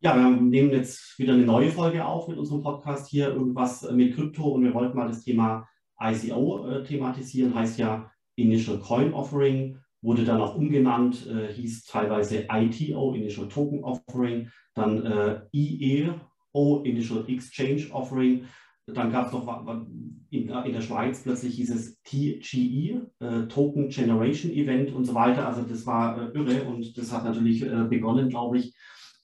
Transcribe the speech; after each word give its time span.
Ja, 0.00 0.16
wir 0.16 0.30
nehmen 0.30 0.70
jetzt 0.70 1.18
wieder 1.18 1.32
eine 1.32 1.44
neue 1.44 1.70
Folge 1.70 2.04
auf 2.04 2.28
mit 2.28 2.38
unserem 2.38 2.62
Podcast 2.62 3.08
hier, 3.08 3.30
irgendwas 3.30 3.82
mit 3.90 4.14
Krypto. 4.14 4.44
Und 4.50 4.62
wir 4.62 4.72
wollten 4.72 4.96
mal 4.96 5.08
das 5.08 5.24
Thema 5.24 5.66
ICO 6.00 6.68
äh, 6.68 6.84
thematisieren, 6.84 7.52
heißt 7.52 7.80
ja 7.80 8.08
Initial 8.36 8.78
Coin 8.78 9.12
Offering, 9.12 9.76
wurde 10.00 10.24
dann 10.24 10.40
auch 10.40 10.54
umgenannt, 10.54 11.26
äh, 11.26 11.52
hieß 11.52 11.86
teilweise 11.86 12.46
ITO, 12.48 13.12
Initial 13.14 13.48
Token 13.48 13.82
Offering, 13.82 14.48
dann 14.74 15.04
äh, 15.04 15.40
IEO, 15.50 16.82
Initial 16.84 17.24
Exchange 17.26 17.88
Offering, 17.90 18.44
dann 18.86 19.10
gab 19.10 19.26
es 19.26 19.32
noch 19.32 19.86
in, 20.30 20.48
in, 20.48 20.72
der 20.72 20.80
Schweiz 20.80 21.24
plötzlich 21.24 21.56
hieß 21.56 21.70
es 21.70 22.00
TGE, 22.02 23.02
äh, 23.18 23.48
Token 23.48 23.88
Generation 23.88 24.52
Event 24.52 24.92
und 24.92 25.04
so 25.04 25.14
weiter. 25.14 25.46
Also 25.46 25.62
das 25.62 25.84
war 25.86 26.32
äh, 26.32 26.38
irre. 26.38 26.64
Und 26.64 26.96
das 26.96 27.12
hat 27.12 27.24
natürlich 27.24 27.62
äh, 27.62 27.84
begonnen, 27.84 28.28
glaube 28.28 28.58
ich, 28.58 28.74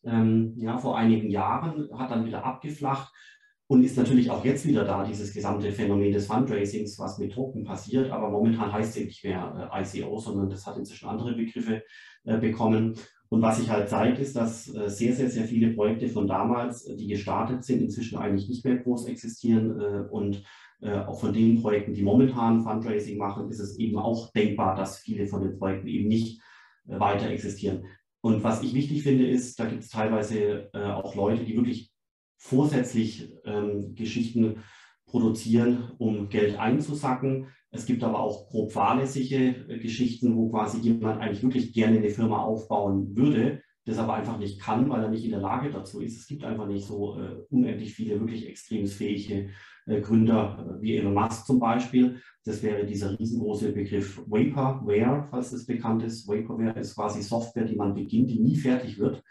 ähm, 0.04 0.54
ja, 0.56 0.78
vor 0.78 0.96
einigen 0.96 1.30
Jahren, 1.30 1.88
hat 1.96 2.10
dann 2.10 2.26
wieder 2.26 2.44
abgeflacht 2.44 3.12
und 3.66 3.82
ist 3.82 3.96
natürlich 3.96 4.30
auch 4.30 4.44
jetzt 4.44 4.66
wieder 4.66 4.84
da, 4.84 5.04
dieses 5.04 5.32
gesamte 5.32 5.72
Phänomen 5.72 6.12
des 6.12 6.26
Fundraisings, 6.26 6.98
was 6.98 7.18
mit 7.18 7.32
Token 7.32 7.64
passiert. 7.64 8.10
Aber 8.10 8.30
momentan 8.30 8.72
heißt 8.72 8.96
es 8.96 9.04
nicht 9.04 9.24
mehr 9.24 9.70
äh, 9.72 9.82
ICO, 9.82 10.18
sondern 10.18 10.50
das 10.50 10.66
hat 10.66 10.76
inzwischen 10.76 11.08
andere 11.08 11.34
Begriffe 11.34 11.82
äh, 12.24 12.38
bekommen. 12.38 12.94
Und 13.30 13.42
was 13.42 13.58
sich 13.58 13.70
halt 13.70 13.88
zeigt, 13.88 14.18
ist, 14.18 14.36
dass 14.36 14.72
äh, 14.74 14.88
sehr, 14.88 15.14
sehr, 15.14 15.30
sehr 15.30 15.44
viele 15.44 15.72
Projekte 15.72 16.08
von 16.08 16.26
damals, 16.26 16.86
äh, 16.86 16.96
die 16.96 17.08
gestartet 17.08 17.64
sind, 17.64 17.80
inzwischen 17.80 18.18
eigentlich 18.18 18.48
nicht 18.48 18.64
mehr 18.64 18.76
groß 18.76 19.06
existieren. 19.06 19.80
Äh, 19.80 20.08
und 20.10 20.42
auch 21.06 21.18
von 21.18 21.32
den 21.32 21.62
Projekten, 21.62 21.94
die 21.94 22.02
momentan 22.02 22.60
Fundraising 22.60 23.16
machen, 23.16 23.48
ist 23.48 23.60
es 23.60 23.78
eben 23.78 23.96
auch 23.96 24.30
denkbar, 24.32 24.76
dass 24.76 24.98
viele 24.98 25.26
von 25.26 25.40
den 25.40 25.56
Projekten 25.56 25.86
eben 25.86 26.08
nicht 26.08 26.42
weiter 26.84 27.30
existieren. 27.30 27.86
Und 28.24 28.42
was 28.42 28.62
ich 28.62 28.72
wichtig 28.72 29.02
finde, 29.02 29.28
ist, 29.28 29.60
da 29.60 29.66
gibt 29.66 29.82
es 29.82 29.90
teilweise 29.90 30.70
äh, 30.72 30.82
auch 30.82 31.14
Leute, 31.14 31.44
die 31.44 31.56
wirklich 31.56 31.92
vorsätzlich 32.38 33.30
ähm, 33.44 33.94
Geschichten 33.94 34.62
produzieren, 35.04 35.92
um 35.98 36.30
Geld 36.30 36.58
einzusacken. 36.58 37.48
Es 37.70 37.84
gibt 37.84 38.02
aber 38.02 38.20
auch 38.20 38.48
grob 38.48 38.72
fahrlässige 38.72 39.68
äh, 39.68 39.78
Geschichten, 39.78 40.36
wo 40.36 40.48
quasi 40.48 40.78
jemand 40.78 41.20
eigentlich 41.20 41.42
wirklich 41.42 41.74
gerne 41.74 41.98
eine 41.98 42.08
Firma 42.08 42.38
aufbauen 42.38 43.14
würde, 43.14 43.60
das 43.84 43.98
aber 43.98 44.14
einfach 44.14 44.38
nicht 44.38 44.60
kann, 44.60 44.88
weil 44.88 45.02
er 45.02 45.10
nicht 45.10 45.24
in 45.24 45.32
der 45.32 45.40
Lage 45.40 45.70
dazu 45.70 46.00
ist. 46.00 46.18
Es 46.18 46.26
gibt 46.26 46.44
einfach 46.44 46.66
nicht 46.66 46.86
so 46.86 47.18
äh, 47.18 47.36
unendlich 47.50 47.94
viele 47.94 48.18
wirklich 48.18 48.48
extrem 48.48 48.86
fähige 48.86 49.50
äh, 49.86 50.00
Gründer 50.00 50.78
äh, 50.78 50.82
wie 50.82 50.96
Elon 50.96 51.14
Musk 51.14 51.46
zum 51.46 51.58
Beispiel. 51.58 52.20
Das 52.44 52.62
wäre 52.62 52.86
dieser 52.86 53.18
riesengroße 53.18 53.72
Begriff 53.72 54.22
Vaporware, 54.26 55.24
falls 55.28 55.50
das 55.50 55.66
bekannt 55.66 56.02
ist. 56.02 56.26
Vaporware 56.26 56.80
ist 56.80 56.94
quasi 56.94 57.22
Software, 57.22 57.66
die 57.66 57.76
man 57.76 57.94
beginnt, 57.94 58.30
die 58.30 58.40
nie 58.40 58.56
fertig 58.56 58.98
wird. 58.98 59.22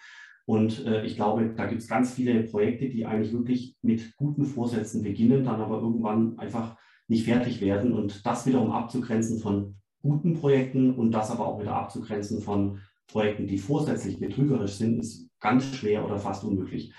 Und 0.45 0.86
äh, 0.86 1.06
ich 1.06 1.16
glaube, 1.16 1.54
da 1.56 1.66
gibt 1.66 1.82
es 1.82 1.88
ganz 1.88 2.14
viele 2.14 2.44
Projekte, 2.44 2.90
die 2.90 3.06
eigentlich 3.06 3.34
wirklich 3.34 3.78
mit 3.82 4.16
guten 4.17 4.45
Vorsätzen 4.45 5.02
beginnen, 5.02 5.44
dann 5.44 5.62
aber 5.62 5.82
irgendwann 5.82 6.38
einfach 6.38 6.78
nicht 7.08 7.26
fertig 7.26 7.62
werden. 7.62 7.94
Und 7.94 8.26
das 8.26 8.45
wiederum 8.45 8.72
abzugrenzen 8.72 9.40
von 9.40 9.76
guten 10.02 10.34
Projekten 10.34 10.94
und 10.94 11.12
das 11.12 11.32
aber 11.32 11.48
auch 11.48 11.62
wieder 11.62 11.76
abzugrenzen 11.76 12.42
von 12.42 12.82
Projekten, 13.14 13.45
die 13.45 13.59
vorsätzlich 13.59 14.19
betrügerisch 14.19 14.73
sind, 14.73 15.00
ist 15.00 15.30
ganz 15.39 15.64
schwer 15.75 16.03
oder 16.03 16.17
fast 16.17 16.44
unmöglich. 16.44 16.92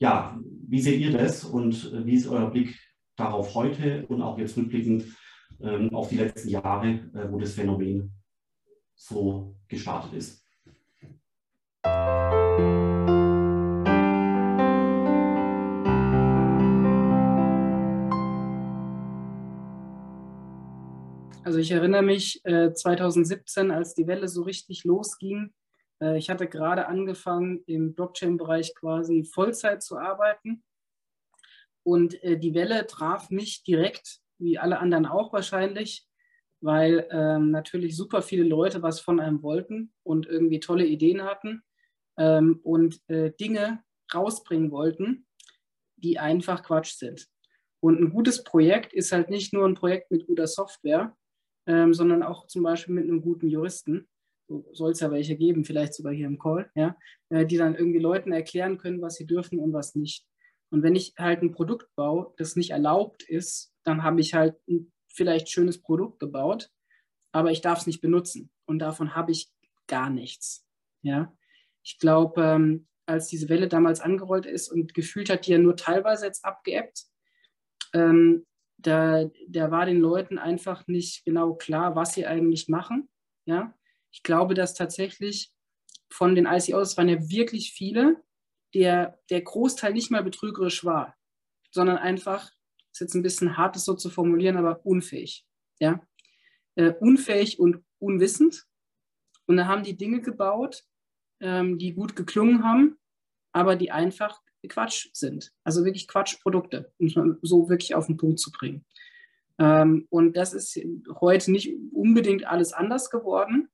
Ja, 0.00 0.36
wie 0.66 0.80
seht 0.80 1.00
ihr 1.00 1.12
das 1.12 1.44
und 1.44 1.92
wie 2.04 2.14
ist 2.14 2.26
euer 2.26 2.50
Blick 2.50 2.76
darauf 3.16 3.54
heute 3.54 4.04
und 4.08 4.20
auch 4.20 4.36
jetzt 4.36 4.56
rückblickend 4.56 5.04
ähm, 5.60 5.94
auf 5.94 6.08
die 6.08 6.16
letzten 6.16 6.48
Jahre, 6.48 6.88
äh, 6.88 7.30
wo 7.30 7.38
das 7.38 7.52
Phänomen 7.52 8.10
so 8.96 9.54
gestartet 9.68 10.12
ist. 10.14 10.44
Also 21.44 21.58
ich 21.58 21.70
erinnere 21.70 22.02
mich 22.02 22.44
äh, 22.44 22.72
2017, 22.72 23.70
als 23.70 23.94
die 23.94 24.08
Welle 24.08 24.26
so 24.26 24.42
richtig 24.42 24.82
losging. 24.82 25.52
Äh, 26.00 26.18
ich 26.18 26.30
hatte 26.30 26.46
gerade 26.48 26.86
angefangen, 26.86 27.62
im 27.66 27.94
Blockchain-Bereich 27.94 28.74
quasi 28.74 29.24
Vollzeit 29.24 29.82
zu 29.82 29.98
arbeiten 29.98 30.62
und 31.82 32.22
äh, 32.22 32.38
die 32.38 32.54
Welle 32.54 32.86
traf 32.86 33.30
mich 33.30 33.62
direkt, 33.62 34.20
wie 34.38 34.58
alle 34.58 34.78
anderen 34.78 35.06
auch 35.06 35.32
wahrscheinlich, 35.32 36.06
weil 36.60 37.08
ähm, 37.10 37.50
natürlich 37.50 37.96
super 37.96 38.22
viele 38.22 38.44
Leute 38.44 38.82
was 38.82 39.00
von 39.00 39.20
einem 39.20 39.42
wollten 39.42 39.92
und 40.02 40.26
irgendwie 40.26 40.60
tolle 40.60 40.86
Ideen 40.86 41.22
hatten 41.24 41.62
ähm, 42.18 42.60
und 42.62 43.00
äh, 43.08 43.32
Dinge 43.32 43.82
rausbringen 44.14 44.70
wollten, 44.70 45.26
die 45.96 46.18
einfach 46.18 46.62
Quatsch 46.62 46.94
sind. 46.94 47.26
Und 47.82 47.98
ein 47.98 48.10
gutes 48.10 48.44
Projekt 48.44 48.92
ist 48.92 49.12
halt 49.12 49.30
nicht 49.30 49.54
nur 49.54 49.66
ein 49.66 49.74
Projekt 49.74 50.10
mit 50.10 50.26
guter 50.26 50.46
Software, 50.46 51.16
ähm, 51.66 51.94
sondern 51.94 52.22
auch 52.22 52.46
zum 52.46 52.62
Beispiel 52.62 52.94
mit 52.94 53.04
einem 53.04 53.22
guten 53.22 53.48
Juristen. 53.48 54.08
So 54.50 54.66
soll 54.72 54.90
es 54.90 55.00
ja 55.00 55.12
welche 55.12 55.36
geben, 55.36 55.64
vielleicht 55.64 55.94
sogar 55.94 56.12
hier 56.12 56.26
im 56.26 56.38
Call, 56.38 56.68
ja, 56.74 56.96
äh, 57.28 57.46
die 57.46 57.56
dann 57.56 57.76
irgendwie 57.76 58.00
Leuten 58.00 58.32
erklären 58.32 58.78
können, 58.78 59.00
was 59.00 59.14
sie 59.14 59.24
dürfen 59.24 59.60
und 59.60 59.72
was 59.72 59.94
nicht. 59.94 60.26
Und 60.70 60.82
wenn 60.82 60.96
ich 60.96 61.14
halt 61.16 61.40
ein 61.42 61.52
Produkt 61.52 61.88
baue, 61.94 62.34
das 62.36 62.56
nicht 62.56 62.70
erlaubt 62.70 63.22
ist, 63.22 63.72
dann 63.84 64.02
habe 64.02 64.20
ich 64.20 64.34
halt 64.34 64.56
ein 64.68 64.92
vielleicht 65.06 65.48
schönes 65.50 65.80
Produkt 65.80 66.18
gebaut, 66.18 66.68
aber 67.30 67.52
ich 67.52 67.60
darf 67.60 67.78
es 67.78 67.86
nicht 67.86 68.00
benutzen. 68.00 68.50
Und 68.66 68.80
davon 68.80 69.14
habe 69.14 69.30
ich 69.30 69.52
gar 69.86 70.10
nichts. 70.10 70.66
Ja, 71.02 71.32
ich 71.84 72.00
glaube, 72.00 72.42
ähm, 72.42 72.88
als 73.06 73.28
diese 73.28 73.48
Welle 73.48 73.68
damals 73.68 74.00
angerollt 74.00 74.46
ist 74.46 74.68
und 74.68 74.94
gefühlt 74.94 75.30
hat 75.30 75.46
die 75.46 75.52
ja 75.52 75.58
nur 75.58 75.76
teilweise 75.76 76.26
jetzt 76.26 76.44
abgeebbt, 76.44 77.04
ähm, 77.92 78.46
da, 78.78 79.30
da 79.48 79.70
war 79.70 79.86
den 79.86 80.00
Leuten 80.00 80.38
einfach 80.38 80.88
nicht 80.88 81.24
genau 81.24 81.54
klar, 81.54 81.94
was 81.94 82.14
sie 82.14 82.26
eigentlich 82.26 82.68
machen. 82.68 83.08
Ja, 83.46 83.74
ich 84.12 84.22
glaube, 84.22 84.54
dass 84.54 84.74
tatsächlich 84.74 85.52
von 86.10 86.34
den 86.34 86.46
ICOs, 86.46 86.90
es 86.90 86.96
waren 86.96 87.08
ja 87.08 87.28
wirklich 87.28 87.72
viele, 87.72 88.22
der, 88.74 89.18
der 89.30 89.42
Großteil 89.42 89.92
nicht 89.92 90.10
mal 90.10 90.22
betrügerisch 90.22 90.84
war, 90.84 91.16
sondern 91.70 91.98
einfach, 91.98 92.50
ist 92.92 93.00
jetzt 93.00 93.14
ein 93.14 93.22
bisschen 93.22 93.56
hart, 93.56 93.76
das 93.76 93.84
so 93.84 93.94
zu 93.94 94.10
formulieren, 94.10 94.56
aber 94.56 94.84
unfähig. 94.84 95.46
Ja? 95.78 96.00
Äh, 96.74 96.92
unfähig 97.00 97.58
und 97.58 97.84
unwissend. 97.98 98.66
Und 99.46 99.56
da 99.56 99.66
haben 99.66 99.82
die 99.82 99.96
Dinge 99.96 100.20
gebaut, 100.20 100.84
ähm, 101.40 101.78
die 101.78 101.94
gut 101.94 102.16
geklungen 102.16 102.64
haben, 102.64 102.98
aber 103.52 103.76
die 103.76 103.90
einfach 103.90 104.40
Quatsch 104.68 105.08
sind. 105.12 105.52
Also 105.64 105.84
wirklich 105.84 106.06
Quatschprodukte, 106.06 106.92
um 106.98 107.06
es 107.06 107.14
so 107.42 107.68
wirklich 107.68 107.94
auf 107.94 108.06
den 108.06 108.16
Punkt 108.16 108.38
zu 108.38 108.50
bringen. 108.50 108.84
Ähm, 109.58 110.06
und 110.10 110.36
das 110.36 110.52
ist 110.52 110.78
heute 111.20 111.50
nicht 111.50 111.74
unbedingt 111.92 112.44
alles 112.46 112.72
anders 112.72 113.10
geworden. 113.10 113.68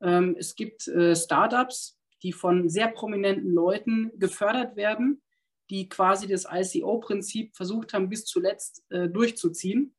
Ähm, 0.00 0.36
es 0.38 0.54
gibt 0.54 0.88
äh, 0.88 1.14
Startups, 1.14 1.98
die 2.22 2.32
von 2.32 2.68
sehr 2.68 2.88
prominenten 2.88 3.52
Leuten 3.52 4.10
gefördert 4.18 4.76
werden, 4.76 5.22
die 5.70 5.88
quasi 5.88 6.26
das 6.26 6.46
ICO-Prinzip 6.50 7.54
versucht 7.54 7.92
haben, 7.92 8.08
bis 8.08 8.24
zuletzt 8.24 8.84
äh, 8.90 9.08
durchzuziehen, 9.08 9.94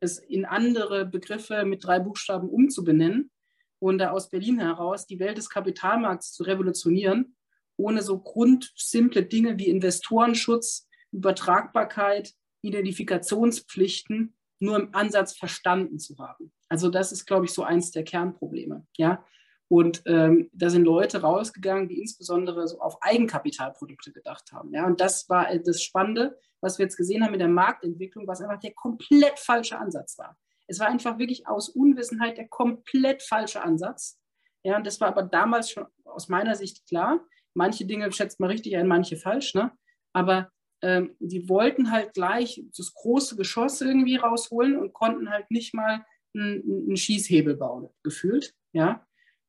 es 0.00 0.18
in 0.18 0.44
andere 0.44 1.06
Begriffe 1.06 1.64
mit 1.64 1.84
drei 1.84 1.98
Buchstaben 1.98 2.48
umzubenennen 2.48 3.30
und 3.78 3.98
da 3.98 4.10
aus 4.10 4.28
Berlin 4.28 4.60
heraus 4.60 5.06
die 5.06 5.18
Welt 5.18 5.38
des 5.38 5.50
Kapitalmarkts 5.50 6.32
zu 6.32 6.42
revolutionieren, 6.44 7.36
ohne 7.76 8.02
so 8.02 8.18
grundsimple 8.18 9.24
Dinge 9.24 9.58
wie 9.58 9.68
Investorenschutz, 9.68 10.88
Übertragbarkeit, 11.10 12.34
Identifikationspflichten 12.62 14.34
nur 14.58 14.76
im 14.76 14.94
Ansatz 14.94 15.36
verstanden 15.36 15.98
zu 15.98 16.16
haben. 16.18 16.52
Also 16.68 16.88
das 16.88 17.12
ist, 17.12 17.26
glaube 17.26 17.46
ich, 17.46 17.52
so 17.52 17.62
eins 17.62 17.90
der 17.90 18.04
Kernprobleme. 18.04 18.86
Ja, 18.96 19.24
und 19.74 20.04
ähm, 20.06 20.48
da 20.52 20.70
sind 20.70 20.84
Leute 20.84 21.22
rausgegangen, 21.22 21.88
die 21.88 21.98
insbesondere 21.98 22.68
so 22.68 22.78
auf 22.78 23.02
Eigenkapitalprodukte 23.02 24.12
gedacht 24.12 24.52
haben. 24.52 24.72
Ja? 24.72 24.86
Und 24.86 25.00
das 25.00 25.28
war 25.28 25.50
äh, 25.50 25.60
das 25.60 25.82
Spannende, 25.82 26.38
was 26.60 26.78
wir 26.78 26.84
jetzt 26.84 26.96
gesehen 26.96 27.24
haben 27.24 27.32
mit 27.32 27.40
der 27.40 27.48
Marktentwicklung, 27.48 28.28
was 28.28 28.40
einfach 28.40 28.60
der 28.60 28.72
komplett 28.72 29.40
falsche 29.40 29.76
Ansatz 29.76 30.16
war. 30.16 30.38
Es 30.68 30.78
war 30.78 30.86
einfach 30.86 31.18
wirklich 31.18 31.48
aus 31.48 31.70
Unwissenheit 31.70 32.38
der 32.38 32.46
komplett 32.46 33.24
falsche 33.24 33.64
Ansatz. 33.64 34.20
Ja, 34.62 34.76
und 34.76 34.86
das 34.86 35.00
war 35.00 35.08
aber 35.08 35.24
damals 35.24 35.70
schon 35.72 35.86
aus 36.04 36.28
meiner 36.28 36.54
Sicht 36.54 36.86
klar. 36.86 37.26
Manche 37.52 37.84
Dinge 37.84 38.12
schätzt 38.12 38.38
man 38.38 38.50
richtig 38.50 38.76
ein, 38.76 38.86
manche 38.86 39.16
falsch. 39.16 39.54
Ne? 39.54 39.72
Aber 40.12 40.52
ähm, 40.82 41.16
die 41.18 41.48
wollten 41.48 41.90
halt 41.90 42.14
gleich 42.14 42.62
das 42.76 42.94
große 42.94 43.34
Geschoss 43.34 43.80
irgendwie 43.80 44.16
rausholen 44.18 44.78
und 44.78 44.92
konnten 44.92 45.30
halt 45.30 45.50
nicht 45.50 45.74
mal 45.74 46.06
einen, 46.32 46.62
einen 46.62 46.96
Schießhebel 46.96 47.56
bauen, 47.56 47.88
gefühlt. 48.04 48.54
Ja? 48.72 49.04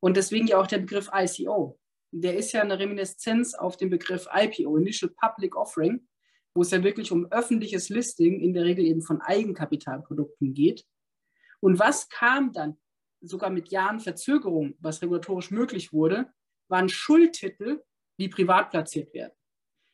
Und 0.06 0.18
deswegen 0.18 0.46
ja 0.46 0.60
auch 0.60 0.68
der 0.68 0.78
Begriff 0.78 1.10
ICO. 1.12 1.80
Der 2.12 2.38
ist 2.38 2.52
ja 2.52 2.62
eine 2.62 2.78
Reminiszenz 2.78 3.56
auf 3.56 3.76
den 3.76 3.90
Begriff 3.90 4.28
IPO, 4.32 4.78
Initial 4.78 5.12
Public 5.20 5.56
Offering, 5.56 6.08
wo 6.54 6.62
es 6.62 6.70
ja 6.70 6.84
wirklich 6.84 7.12
um 7.12 7.26
öffentliches 7.32 7.90
Listing, 7.90 8.40
in 8.40 8.54
der 8.54 8.66
Regel 8.66 8.86
eben 8.86 9.02
von 9.02 9.20
Eigenkapitalprodukten 9.20 10.54
geht. 10.54 10.86
Und 11.60 11.80
was 11.80 12.08
kam 12.08 12.54
dann, 12.54 12.78
sogar 13.20 13.50
mit 13.50 13.70
Jahren 13.70 14.00
Verzögerung, 14.00 14.76
was 14.78 15.02
regulatorisch 15.02 15.50
möglich 15.50 15.92
wurde, 15.92 16.32
waren 16.68 16.88
Schuldtitel, 16.88 17.82
die 18.20 18.30
privat 18.30 18.70
platziert 18.70 19.12
werden. 19.12 19.34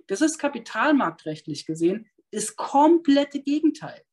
Das 0.07 0.19
ist 0.19 0.39
kapitalmarktrechtlich 0.39 1.65
gesehen 1.65 2.09
das 2.31 2.57
komplette 2.57 3.41
Gegenteil. 3.41 4.03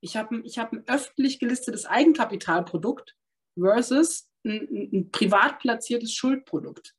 Ich 0.00 0.16
habe 0.16 0.40
ich 0.40 0.58
hab 0.58 0.72
ein 0.72 0.82
öffentlich 0.88 1.38
gelistetes 1.38 1.86
Eigenkapitalprodukt 1.86 3.16
versus 3.56 4.25
ein, 4.46 4.90
ein 4.92 5.10
privat 5.10 5.58
platziertes 5.58 6.12
Schuldprodukt. 6.14 6.94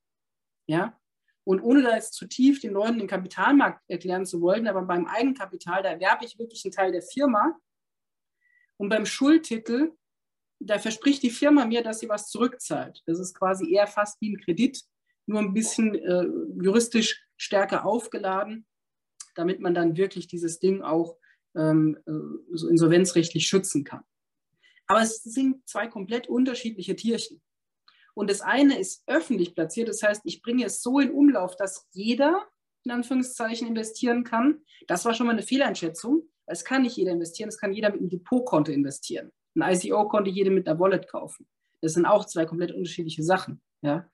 Ja? 0.68 1.00
Und 1.44 1.62
ohne 1.62 1.82
da 1.82 1.96
jetzt 1.96 2.14
zu 2.14 2.28
tief 2.28 2.60
den 2.60 2.74
Leuten 2.74 2.98
den 2.98 3.08
Kapitalmarkt 3.08 3.82
erklären 3.88 4.26
zu 4.26 4.42
wollen, 4.42 4.68
aber 4.68 4.82
beim 4.82 5.06
Eigenkapital, 5.06 5.82
da 5.82 5.92
erwerbe 5.92 6.26
ich 6.26 6.38
wirklich 6.38 6.66
einen 6.66 6.74
Teil 6.74 6.92
der 6.92 7.02
Firma. 7.02 7.58
Und 8.76 8.90
beim 8.90 9.06
Schuldtitel, 9.06 9.94
da 10.60 10.78
verspricht 10.78 11.24
die 11.24 11.30
Firma 11.30 11.66
mir, 11.66 11.84
dass 11.84 12.00
sie 12.00 12.10
was 12.10 12.30
zurückzahlt. 12.30 13.02
Das 13.06 13.20
ist 13.20 13.34
quasi 13.34 13.72
eher 13.72 13.88
fast 13.88 14.20
wie 14.22 14.34
ein 14.34 14.42
Kredit, 14.42 14.84
nur 15.26 15.40
ein 15.40 15.54
bisschen 15.54 15.96
äh, 15.96 16.26
juristisch 16.62 17.24
stärker 17.38 17.86
aufgeladen, 17.86 18.66
damit 19.36 19.60
man 19.62 19.74
dann 19.74 19.96
wirklich 19.96 20.28
dieses 20.28 20.60
Ding 20.60 20.82
auch 20.82 21.18
ähm, 21.56 21.98
äh, 22.06 22.56
so 22.56 22.68
insolvenzrechtlich 22.68 23.48
schützen 23.48 23.84
kann. 23.84 24.04
Aber 24.88 25.02
es 25.02 25.22
sind 25.24 25.68
zwei 25.68 25.88
komplett 25.88 26.28
unterschiedliche 26.28 26.96
Tierchen. 26.96 27.42
Und 28.14 28.30
das 28.30 28.42
eine 28.42 28.80
ist 28.80 29.04
öffentlich 29.06 29.54
platziert, 29.54 29.90
das 29.90 30.02
heißt, 30.02 30.22
ich 30.26 30.42
bringe 30.42 30.66
es 30.66 30.82
so 30.82 31.00
in 31.00 31.12
Umlauf, 31.12 31.56
dass 31.56 31.88
jeder 31.92 32.48
in 32.84 32.92
Anführungszeichen 32.92 33.68
investieren 33.68 34.24
kann. 34.24 34.62
Das 34.88 35.06
war 35.06 35.14
schon 35.14 35.28
mal 35.28 35.34
eine 35.34 35.44
Fehleinschätzung. 35.44 36.24
Es 36.46 36.64
kann 36.64 36.84
nicht 36.84 36.96
jeder 36.96 37.12
investieren, 37.12 37.50
es 37.50 37.60
kann 37.60 37.74
jeder 37.74 37.92
mit 37.92 38.00
einem 38.00 38.10
Depotkonto 38.10 38.72
investieren. 38.72 39.32
Ein 39.56 39.76
ICO 39.76 40.08
konnte 40.08 40.32
jeder 40.32 40.52
mit 40.52 40.68
einer 40.68 40.80
Wallet 40.80 41.08
kaufen. 41.08 41.48
Das 41.82 41.94
sind 41.94 42.06
auch 42.06 42.26
zwei 42.26 42.46
komplett 42.46 42.72
unterschiedliche 42.72 43.24
Sachen. 43.24 43.62
Ja? 43.82 44.10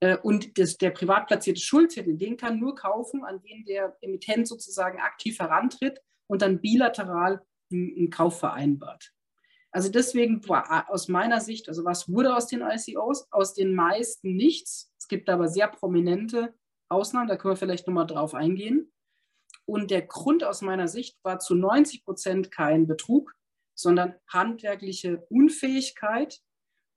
Äh, 0.00 0.18
und 0.18 0.58
das, 0.58 0.76
der 0.76 0.90
privat 0.90 1.26
platzierte 1.26 1.60
Schuldtitel, 1.60 2.16
den 2.16 2.36
kann 2.36 2.58
nur 2.58 2.74
kaufen, 2.74 3.24
an 3.24 3.40
den 3.42 3.64
der 3.64 3.96
Emittent 4.02 4.46
sozusagen 4.46 5.00
aktiv 5.00 5.38
herantritt 5.38 6.00
und 6.26 6.42
dann 6.42 6.60
bilateral 6.60 7.40
einen 7.72 8.10
Kauf 8.10 8.38
vereinbart. 8.38 9.12
Also 9.74 9.88
deswegen 9.90 10.46
war 10.48 10.90
aus 10.90 11.08
meiner 11.08 11.40
Sicht, 11.40 11.68
also 11.68 11.84
was 11.84 12.10
wurde 12.12 12.36
aus 12.36 12.46
den 12.46 12.60
ICOs? 12.60 13.26
Aus 13.32 13.54
den 13.54 13.74
meisten 13.74 14.36
nichts. 14.36 14.92
Es 14.98 15.08
gibt 15.08 15.30
aber 15.30 15.48
sehr 15.48 15.68
prominente 15.68 16.54
Ausnahmen, 16.90 17.28
da 17.28 17.36
können 17.36 17.52
wir 17.52 17.56
vielleicht 17.56 17.86
nochmal 17.86 18.06
drauf 18.06 18.34
eingehen. 18.34 18.92
Und 19.64 19.90
der 19.90 20.02
Grund 20.02 20.44
aus 20.44 20.60
meiner 20.60 20.88
Sicht 20.88 21.18
war 21.22 21.38
zu 21.38 21.54
90 21.54 22.04
Prozent 22.04 22.50
kein 22.50 22.86
Betrug, 22.86 23.32
sondern 23.74 24.14
handwerkliche 24.28 25.24
Unfähigkeit 25.30 26.40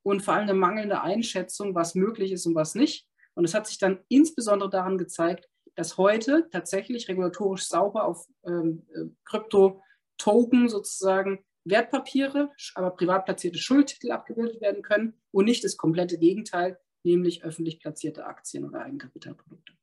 und 0.03 0.21
vor 0.21 0.33
allem 0.33 0.49
eine 0.49 0.53
mangelnde 0.53 1.01
Einschätzung, 1.01 1.75
was 1.75 1.95
möglich 1.95 2.31
ist 2.31 2.45
und 2.45 2.55
was 2.55 2.75
nicht. 2.75 3.07
Und 3.35 3.45
es 3.45 3.53
hat 3.53 3.67
sich 3.67 3.77
dann 3.77 3.99
insbesondere 4.09 4.69
daran 4.69 4.97
gezeigt, 4.97 5.47
dass 5.75 5.97
heute 5.97 6.49
tatsächlich 6.51 7.07
regulatorisch 7.07 7.67
sauber 7.67 8.05
auf 8.05 8.25
ähm, 8.45 8.85
äh, 8.93 9.05
Krypto-Token 9.25 10.69
sozusagen 10.69 11.43
Wertpapiere, 11.65 12.51
aber 12.75 12.91
privat 12.91 13.25
platzierte 13.25 13.57
Schuldtitel 13.57 14.11
abgebildet 14.11 14.61
werden 14.61 14.81
können 14.81 15.13
und 15.31 15.45
nicht 15.45 15.63
das 15.63 15.77
komplette 15.77 16.17
Gegenteil, 16.17 16.77
nämlich 17.03 17.43
öffentlich 17.43 17.79
platzierte 17.79 18.25
Aktien 18.25 18.65
oder 18.65 18.81
Eigenkapitalprodukte. 18.81 19.73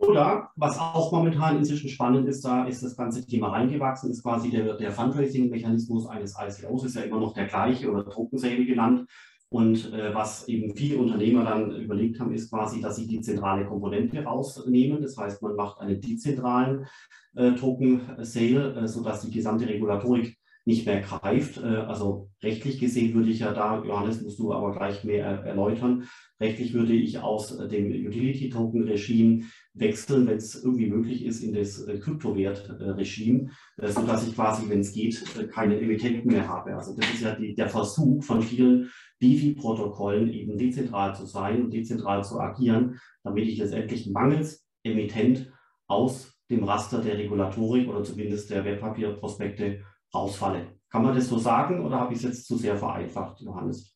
Oder, 0.00 0.50
was 0.54 0.78
auch 0.78 1.10
momentan 1.10 1.58
inzwischen 1.58 1.88
spannend 1.88 2.28
ist, 2.28 2.44
da 2.44 2.66
ist 2.66 2.84
das 2.84 2.96
ganze 2.96 3.26
Thema 3.26 3.48
reingewachsen, 3.48 4.10
ist 4.10 4.22
quasi 4.22 4.48
der, 4.48 4.76
der 4.76 4.92
Fundraising-Mechanismus 4.92 6.06
eines 6.06 6.36
ICOs, 6.38 6.84
ist 6.84 6.94
ja 6.94 7.02
immer 7.02 7.18
noch 7.18 7.34
der 7.34 7.46
gleiche 7.46 7.90
oder 7.90 8.08
Token-Sale 8.08 8.64
genannt. 8.64 9.08
Und 9.50 9.92
äh, 9.92 10.14
was 10.14 10.46
eben 10.46 10.76
viele 10.76 10.98
Unternehmer 10.98 11.42
dann 11.42 11.74
überlegt 11.74 12.20
haben, 12.20 12.32
ist 12.32 12.50
quasi, 12.50 12.80
dass 12.80 12.96
sie 12.96 13.06
die 13.06 13.22
zentrale 13.22 13.66
Komponente 13.66 14.22
rausnehmen. 14.22 15.00
Das 15.00 15.16
heißt, 15.16 15.42
man 15.42 15.56
macht 15.56 15.80
einen 15.80 16.00
dezentralen 16.00 16.86
äh, 17.34 17.52
Token-Sale, 17.52 18.74
äh, 18.74 18.86
sodass 18.86 19.22
die 19.22 19.30
gesamte 19.30 19.66
Regulatorik 19.66 20.37
nicht 20.68 20.84
mehr 20.84 21.00
greift. 21.00 21.56
Äh, 21.56 21.62
also 21.62 22.28
rechtlich 22.42 22.78
gesehen 22.78 23.14
würde 23.14 23.30
ich 23.30 23.40
ja 23.40 23.52
da, 23.52 23.82
Johannes, 23.82 24.20
musst 24.20 24.38
du 24.38 24.52
aber 24.52 24.72
gleich 24.72 25.02
mehr 25.02 25.24
erläutern, 25.24 26.04
rechtlich 26.38 26.74
würde 26.74 26.92
ich 26.92 27.18
aus 27.20 27.56
dem 27.56 27.86
Utility-Token-Regime 27.86 29.44
wechseln, 29.72 30.26
wenn 30.26 30.36
es 30.36 30.62
irgendwie 30.62 30.90
möglich 30.90 31.24
ist, 31.24 31.42
in 31.42 31.54
das 31.54 31.82
äh, 31.86 31.98
Kryptowert-Regime, 31.98 33.48
äh, 33.78 33.88
sodass 33.88 34.28
ich 34.28 34.34
quasi, 34.34 34.68
wenn 34.68 34.80
es 34.80 34.92
geht, 34.92 35.24
keine 35.50 35.80
Emittenten 35.80 36.30
mehr 36.30 36.46
habe. 36.46 36.76
Also 36.76 36.94
das 36.94 37.14
ist 37.14 37.22
ja 37.22 37.34
die, 37.34 37.54
der 37.54 37.70
Versuch 37.70 38.22
von 38.22 38.42
vielen 38.42 38.90
DeFi-Protokollen, 39.22 40.30
eben 40.30 40.58
dezentral 40.58 41.16
zu 41.16 41.24
sein 41.24 41.64
und 41.64 41.72
dezentral 41.72 42.22
zu 42.22 42.38
agieren, 42.38 43.00
damit 43.24 43.48
ich 43.48 43.56
letztendlich 43.56 44.10
mangels 44.10 44.66
Emittent 44.84 45.50
aus 45.86 46.38
dem 46.50 46.64
Raster 46.64 47.00
der 47.00 47.16
Regulatorik 47.16 47.88
oder 47.88 48.04
zumindest 48.04 48.50
der 48.50 48.66
Wertpapierprospekte 48.66 49.80
rausfalle. 50.14 50.78
Kann 50.90 51.02
man 51.02 51.14
das 51.14 51.28
so 51.28 51.38
sagen 51.38 51.84
oder 51.84 52.00
habe 52.00 52.12
ich 52.12 52.18
es 52.18 52.24
jetzt 52.24 52.46
zu 52.46 52.56
sehr 52.56 52.76
vereinfacht, 52.76 53.40
Johannes? 53.40 53.94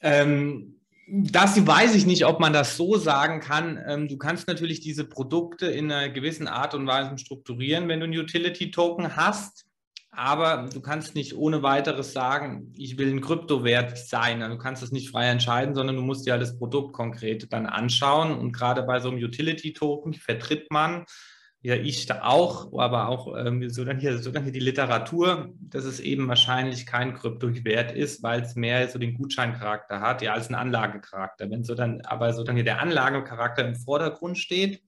Ähm, 0.00 0.80
das 1.08 1.64
weiß 1.64 1.94
ich 1.94 2.04
nicht, 2.04 2.26
ob 2.26 2.40
man 2.40 2.52
das 2.52 2.76
so 2.76 2.96
sagen 2.96 3.40
kann. 3.40 3.80
Ähm, 3.86 4.08
du 4.08 4.18
kannst 4.18 4.48
natürlich 4.48 4.80
diese 4.80 5.04
Produkte 5.04 5.66
in 5.66 5.90
einer 5.90 6.08
gewissen 6.08 6.48
Art 6.48 6.74
und 6.74 6.86
Weise 6.86 7.16
strukturieren, 7.18 7.88
wenn 7.88 8.00
du 8.00 8.04
einen 8.04 8.18
Utility-Token 8.18 9.14
hast. 9.14 9.66
Aber 10.10 10.68
du 10.72 10.80
kannst 10.80 11.14
nicht 11.14 11.36
ohne 11.36 11.62
weiteres 11.62 12.12
sagen, 12.12 12.72
ich 12.74 12.96
will 12.96 13.10
ein 13.10 13.20
Kryptowert 13.20 13.98
sein. 13.98 14.42
Also 14.42 14.56
du 14.56 14.62
kannst 14.62 14.82
das 14.82 14.90
nicht 14.90 15.10
frei 15.10 15.28
entscheiden, 15.28 15.74
sondern 15.74 15.94
du 15.94 16.02
musst 16.02 16.26
dir 16.26 16.32
halt 16.32 16.42
das 16.42 16.58
Produkt 16.58 16.94
konkret 16.94 17.52
dann 17.52 17.66
anschauen. 17.66 18.36
Und 18.36 18.52
gerade 18.52 18.82
bei 18.82 18.98
so 18.98 19.10
einem 19.10 19.22
Utility-Token 19.22 20.14
vertritt 20.14 20.72
man 20.72 21.04
ja, 21.62 21.74
ich 21.74 22.06
da 22.06 22.22
auch, 22.22 22.72
aber 22.78 23.08
auch 23.08 23.36
ähm, 23.36 23.68
so, 23.70 23.84
dann 23.84 23.98
hier, 23.98 24.18
so 24.18 24.30
dann 24.30 24.44
hier 24.44 24.52
die 24.52 24.60
Literatur, 24.60 25.52
dass 25.58 25.84
es 25.84 25.98
eben 25.98 26.28
wahrscheinlich 26.28 26.86
kein 26.86 27.14
Kryptowert 27.14 27.92
ist, 27.92 28.22
weil 28.22 28.42
es 28.42 28.54
mehr 28.54 28.88
so 28.88 28.98
den 28.98 29.14
Gutscheincharakter 29.14 30.00
hat, 30.00 30.22
ja, 30.22 30.32
als 30.32 30.48
ein 30.48 30.54
Anlagecharakter. 30.54 31.50
Wenn 31.50 31.64
so 31.64 31.74
dann, 31.74 32.02
aber 32.02 32.32
so 32.34 32.44
dann 32.44 32.54
hier 32.54 32.64
der 32.64 32.80
Anlagecharakter 32.80 33.66
im 33.66 33.74
Vordergrund 33.74 34.38
steht, 34.38 34.80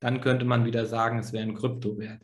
dann 0.00 0.20
könnte 0.20 0.44
man 0.44 0.64
wieder 0.64 0.86
sagen, 0.86 1.18
es 1.18 1.32
wäre 1.32 1.44
ein 1.44 1.54
Kryptowert. 1.54 2.20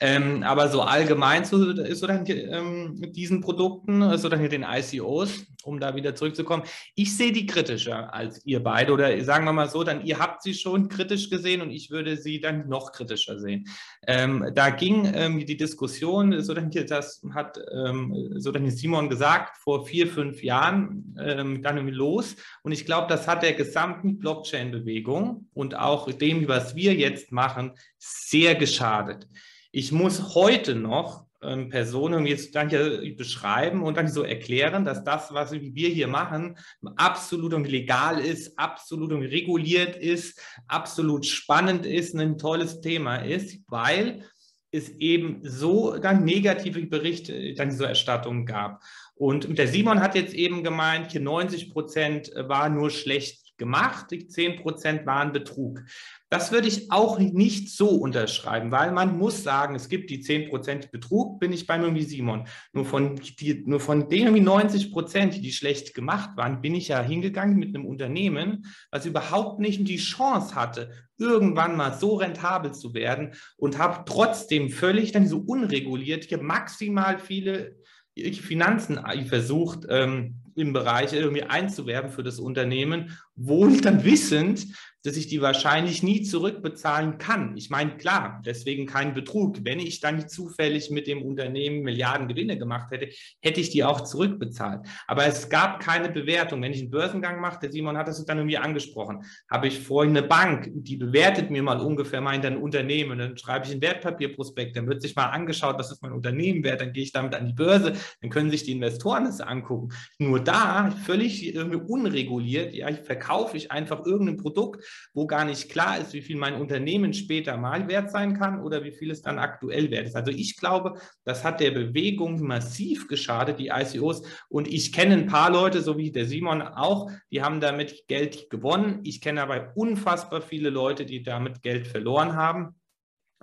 Ähm, 0.00 0.42
aber 0.44 0.68
so 0.68 0.82
allgemein 0.82 1.44
zu 1.44 1.74
so 1.94 2.06
dann 2.06 2.24
ähm, 2.26 3.12
diesen 3.12 3.40
Produkten, 3.40 4.16
so 4.18 4.28
dann 4.28 4.38
hier 4.38 4.48
den 4.48 4.64
ICOs, 4.64 5.46
um 5.64 5.80
da 5.80 5.96
wieder 5.96 6.14
zurückzukommen, 6.14 6.62
ich 6.94 7.16
sehe 7.16 7.32
die 7.32 7.46
kritischer 7.46 8.14
als 8.14 8.44
ihr 8.46 8.62
beide 8.62 8.92
oder 8.92 9.22
sagen 9.24 9.44
wir 9.44 9.52
mal 9.52 9.68
so, 9.68 9.82
dann 9.82 10.04
ihr 10.04 10.18
habt 10.18 10.42
sie 10.42 10.54
schon 10.54 10.88
kritisch 10.88 11.28
gesehen 11.28 11.60
und 11.60 11.70
ich 11.70 11.90
würde 11.90 12.16
sie 12.16 12.40
dann 12.40 12.68
noch 12.68 12.92
kritischer 12.92 13.40
sehen. 13.40 13.66
Ähm, 14.06 14.50
da 14.54 14.70
ging 14.70 15.10
ähm, 15.12 15.44
die 15.44 15.56
Diskussion, 15.56 16.40
so 16.42 16.54
dann 16.54 16.70
hier, 16.70 16.86
das 16.86 17.22
hat 17.34 17.58
ähm, 17.72 18.34
so 18.36 18.52
dann 18.52 18.70
Simon 18.70 19.08
gesagt, 19.08 19.56
vor 19.58 19.84
vier, 19.84 20.06
fünf 20.06 20.42
Jahren 20.44 21.16
ähm, 21.20 21.62
dann 21.62 21.88
los 21.88 22.36
und 22.62 22.70
ich 22.70 22.86
glaube, 22.86 23.08
das 23.08 23.26
hat 23.26 23.42
der 23.42 23.54
gesamten 23.54 24.18
Blockchain-Bewegung 24.18 25.48
und 25.54 25.76
auch 25.76 26.10
dem, 26.12 26.46
was 26.46 26.76
wir 26.76 26.94
jetzt 26.94 27.07
jetzt 27.08 27.32
machen, 27.32 27.72
sehr 27.98 28.54
geschadet. 28.54 29.26
Ich 29.72 29.92
muss 29.92 30.34
heute 30.34 30.74
noch 30.74 31.28
ähm, 31.40 31.68
Personen 31.68 32.26
jetzt 32.26 32.56
dann 32.56 32.68
hier 32.68 33.14
beschreiben 33.16 33.82
und 33.84 33.96
dann 33.96 34.08
so 34.08 34.24
erklären, 34.24 34.84
dass 34.84 35.04
das, 35.04 35.32
was 35.32 35.52
wir 35.52 35.88
hier 35.88 36.08
machen, 36.08 36.58
absolut 36.96 37.54
und 37.54 37.68
legal 37.68 38.18
ist, 38.18 38.58
absolut 38.58 39.12
und 39.12 39.22
reguliert 39.22 39.94
ist, 39.94 40.40
absolut 40.66 41.26
spannend 41.26 41.86
ist, 41.86 42.14
ein 42.16 42.38
tolles 42.38 42.80
Thema 42.80 43.16
ist, 43.18 43.60
weil 43.68 44.24
es 44.72 44.88
eben 44.98 45.40
so 45.44 45.96
dann 45.96 46.24
negative 46.24 46.84
Berichte, 46.86 47.54
dann 47.54 47.70
so 47.70 47.84
Erstattungen 47.84 48.44
gab. 48.44 48.82
Und 49.14 49.58
der 49.58 49.68
Simon 49.68 50.00
hat 50.00 50.16
jetzt 50.16 50.34
eben 50.34 50.64
gemeint, 50.64 51.12
hier 51.12 51.20
90 51.20 51.72
Prozent 51.72 52.32
war 52.34 52.68
nur 52.68 52.90
schlecht 52.90 53.47
gemacht, 53.58 54.06
die 54.10 54.26
10 54.26 54.62
Prozent 54.62 55.04
waren 55.04 55.32
Betrug. 55.32 55.82
Das 56.30 56.52
würde 56.52 56.68
ich 56.68 56.90
auch 56.90 57.18
nicht 57.18 57.70
so 57.70 57.88
unterschreiben, 57.88 58.70
weil 58.70 58.92
man 58.92 59.18
muss 59.18 59.42
sagen, 59.42 59.74
es 59.74 59.88
gibt 59.88 60.10
die 60.10 60.22
10% 60.22 60.90
Betrug, 60.90 61.40
bin 61.40 61.52
ich 61.52 61.66
bei 61.66 61.78
wie 61.94 62.02
Simon. 62.02 62.46
Nur 62.72 62.84
von, 62.84 63.16
die, 63.16 63.64
nur 63.66 63.80
von 63.80 64.08
den 64.08 64.44
90 64.44 64.92
Prozent, 64.92 65.34
die 65.34 65.52
schlecht 65.52 65.94
gemacht 65.94 66.30
waren, 66.36 66.60
bin 66.60 66.74
ich 66.74 66.88
ja 66.88 67.00
hingegangen 67.02 67.56
mit 67.56 67.74
einem 67.74 67.86
Unternehmen, 67.86 68.66
was 68.90 69.06
überhaupt 69.06 69.58
nicht 69.60 69.86
die 69.88 69.96
Chance 69.96 70.54
hatte, 70.54 70.90
irgendwann 71.18 71.76
mal 71.76 71.94
so 71.98 72.16
rentabel 72.16 72.72
zu 72.72 72.94
werden 72.94 73.34
und 73.56 73.78
habe 73.78 74.04
trotzdem 74.06 74.70
völlig 74.70 75.12
dann 75.12 75.26
so 75.26 75.38
unreguliert 75.38 76.24
hier 76.24 76.42
maximal 76.42 77.18
viele 77.18 77.76
Finanzen 78.16 79.00
versucht, 79.26 79.86
ähm, 79.88 80.42
im 80.56 80.72
Bereich 80.72 81.12
irgendwie 81.12 81.44
einzuwerben 81.44 82.10
für 82.10 82.22
das 82.22 82.40
Unternehmen 82.40 83.16
wohl 83.38 83.80
dann 83.80 84.04
wissend, 84.04 84.66
dass 85.04 85.16
ich 85.16 85.28
die 85.28 85.40
wahrscheinlich 85.40 86.02
nie 86.02 86.22
zurückbezahlen 86.22 87.18
kann. 87.18 87.56
Ich 87.56 87.70
meine, 87.70 87.96
klar, 87.96 88.42
deswegen 88.44 88.86
kein 88.86 89.14
Betrug. 89.14 89.58
Wenn 89.62 89.78
ich 89.78 90.00
dann 90.00 90.28
zufällig 90.28 90.90
mit 90.90 91.06
dem 91.06 91.22
Unternehmen 91.22 91.82
Milliarden 91.82 92.26
Gewinne 92.28 92.58
gemacht 92.58 92.90
hätte, 92.90 93.08
hätte 93.40 93.60
ich 93.60 93.70
die 93.70 93.84
auch 93.84 94.02
zurückbezahlt. 94.02 94.86
Aber 95.06 95.24
es 95.24 95.48
gab 95.48 95.80
keine 95.80 96.08
Bewertung. 96.08 96.62
Wenn 96.62 96.72
ich 96.72 96.80
einen 96.80 96.90
Börsengang 96.90 97.40
mache, 97.40 97.60
der 97.60 97.72
Simon 97.72 97.96
hat 97.96 98.08
das 98.08 98.24
dann 98.24 98.38
irgendwie 98.38 98.58
angesprochen, 98.58 99.24
habe 99.50 99.68
ich 99.68 99.78
vorhin 99.80 100.16
eine 100.16 100.26
Bank, 100.26 100.70
die 100.74 100.96
bewertet 100.96 101.50
mir 101.50 101.62
mal 101.62 101.80
ungefähr 101.80 102.20
mein 102.20 102.42
dann 102.42 102.56
Unternehmen. 102.56 103.18
Dann 103.18 103.36
schreibe 103.38 103.66
ich 103.66 103.72
ein 103.72 103.80
Wertpapierprospekt, 103.80 104.76
dann 104.76 104.88
wird 104.88 105.00
sich 105.00 105.14
mal 105.14 105.26
angeschaut, 105.26 105.78
was 105.78 105.92
ist 105.92 106.02
mein 106.02 106.12
Unternehmen 106.12 106.64
wert, 106.64 106.80
dann 106.80 106.92
gehe 106.92 107.04
ich 107.04 107.12
damit 107.12 107.34
an 107.34 107.46
die 107.46 107.52
Börse, 107.52 107.94
dann 108.20 108.30
können 108.30 108.50
sich 108.50 108.64
die 108.64 108.72
Investoren 108.72 109.24
das 109.24 109.40
angucken. 109.40 109.94
Nur 110.18 110.40
da, 110.40 110.90
völlig 110.90 111.54
irgendwie 111.54 111.78
unreguliert, 111.78 112.74
ja, 112.74 112.92
verkaufe 112.92 113.27
ich 113.54 113.70
einfach 113.70 114.04
irgendein 114.04 114.36
Produkt, 114.36 114.84
wo 115.14 115.26
gar 115.26 115.44
nicht 115.44 115.70
klar 115.70 115.98
ist, 115.98 116.12
wie 116.12 116.22
viel 116.22 116.36
mein 116.36 116.54
Unternehmen 116.54 117.12
später 117.12 117.56
mal 117.56 117.88
wert 117.88 118.10
sein 118.10 118.38
kann 118.38 118.62
oder 118.62 118.84
wie 118.84 118.92
viel 118.92 119.10
es 119.10 119.22
dann 119.22 119.38
aktuell 119.38 119.90
wert 119.90 120.06
ist. 120.06 120.16
Also 120.16 120.30
ich 120.30 120.56
glaube, 120.56 121.00
das 121.24 121.44
hat 121.44 121.60
der 121.60 121.70
Bewegung 121.70 122.40
massiv 122.40 123.08
geschadet, 123.08 123.58
die 123.58 123.68
ICOs. 123.68 124.22
Und 124.48 124.68
ich 124.68 124.92
kenne 124.92 125.14
ein 125.14 125.26
paar 125.26 125.50
Leute, 125.50 125.82
so 125.82 125.96
wie 125.96 126.10
der 126.10 126.26
Simon 126.26 126.62
auch, 126.62 127.10
die 127.30 127.42
haben 127.42 127.60
damit 127.60 128.06
Geld 128.08 128.50
gewonnen. 128.50 129.00
Ich 129.04 129.20
kenne 129.20 129.42
aber 129.42 129.72
unfassbar 129.74 130.40
viele 130.40 130.70
Leute, 130.70 131.04
die 131.04 131.22
damit 131.22 131.62
Geld 131.62 131.86
verloren 131.86 132.36
haben. 132.36 132.74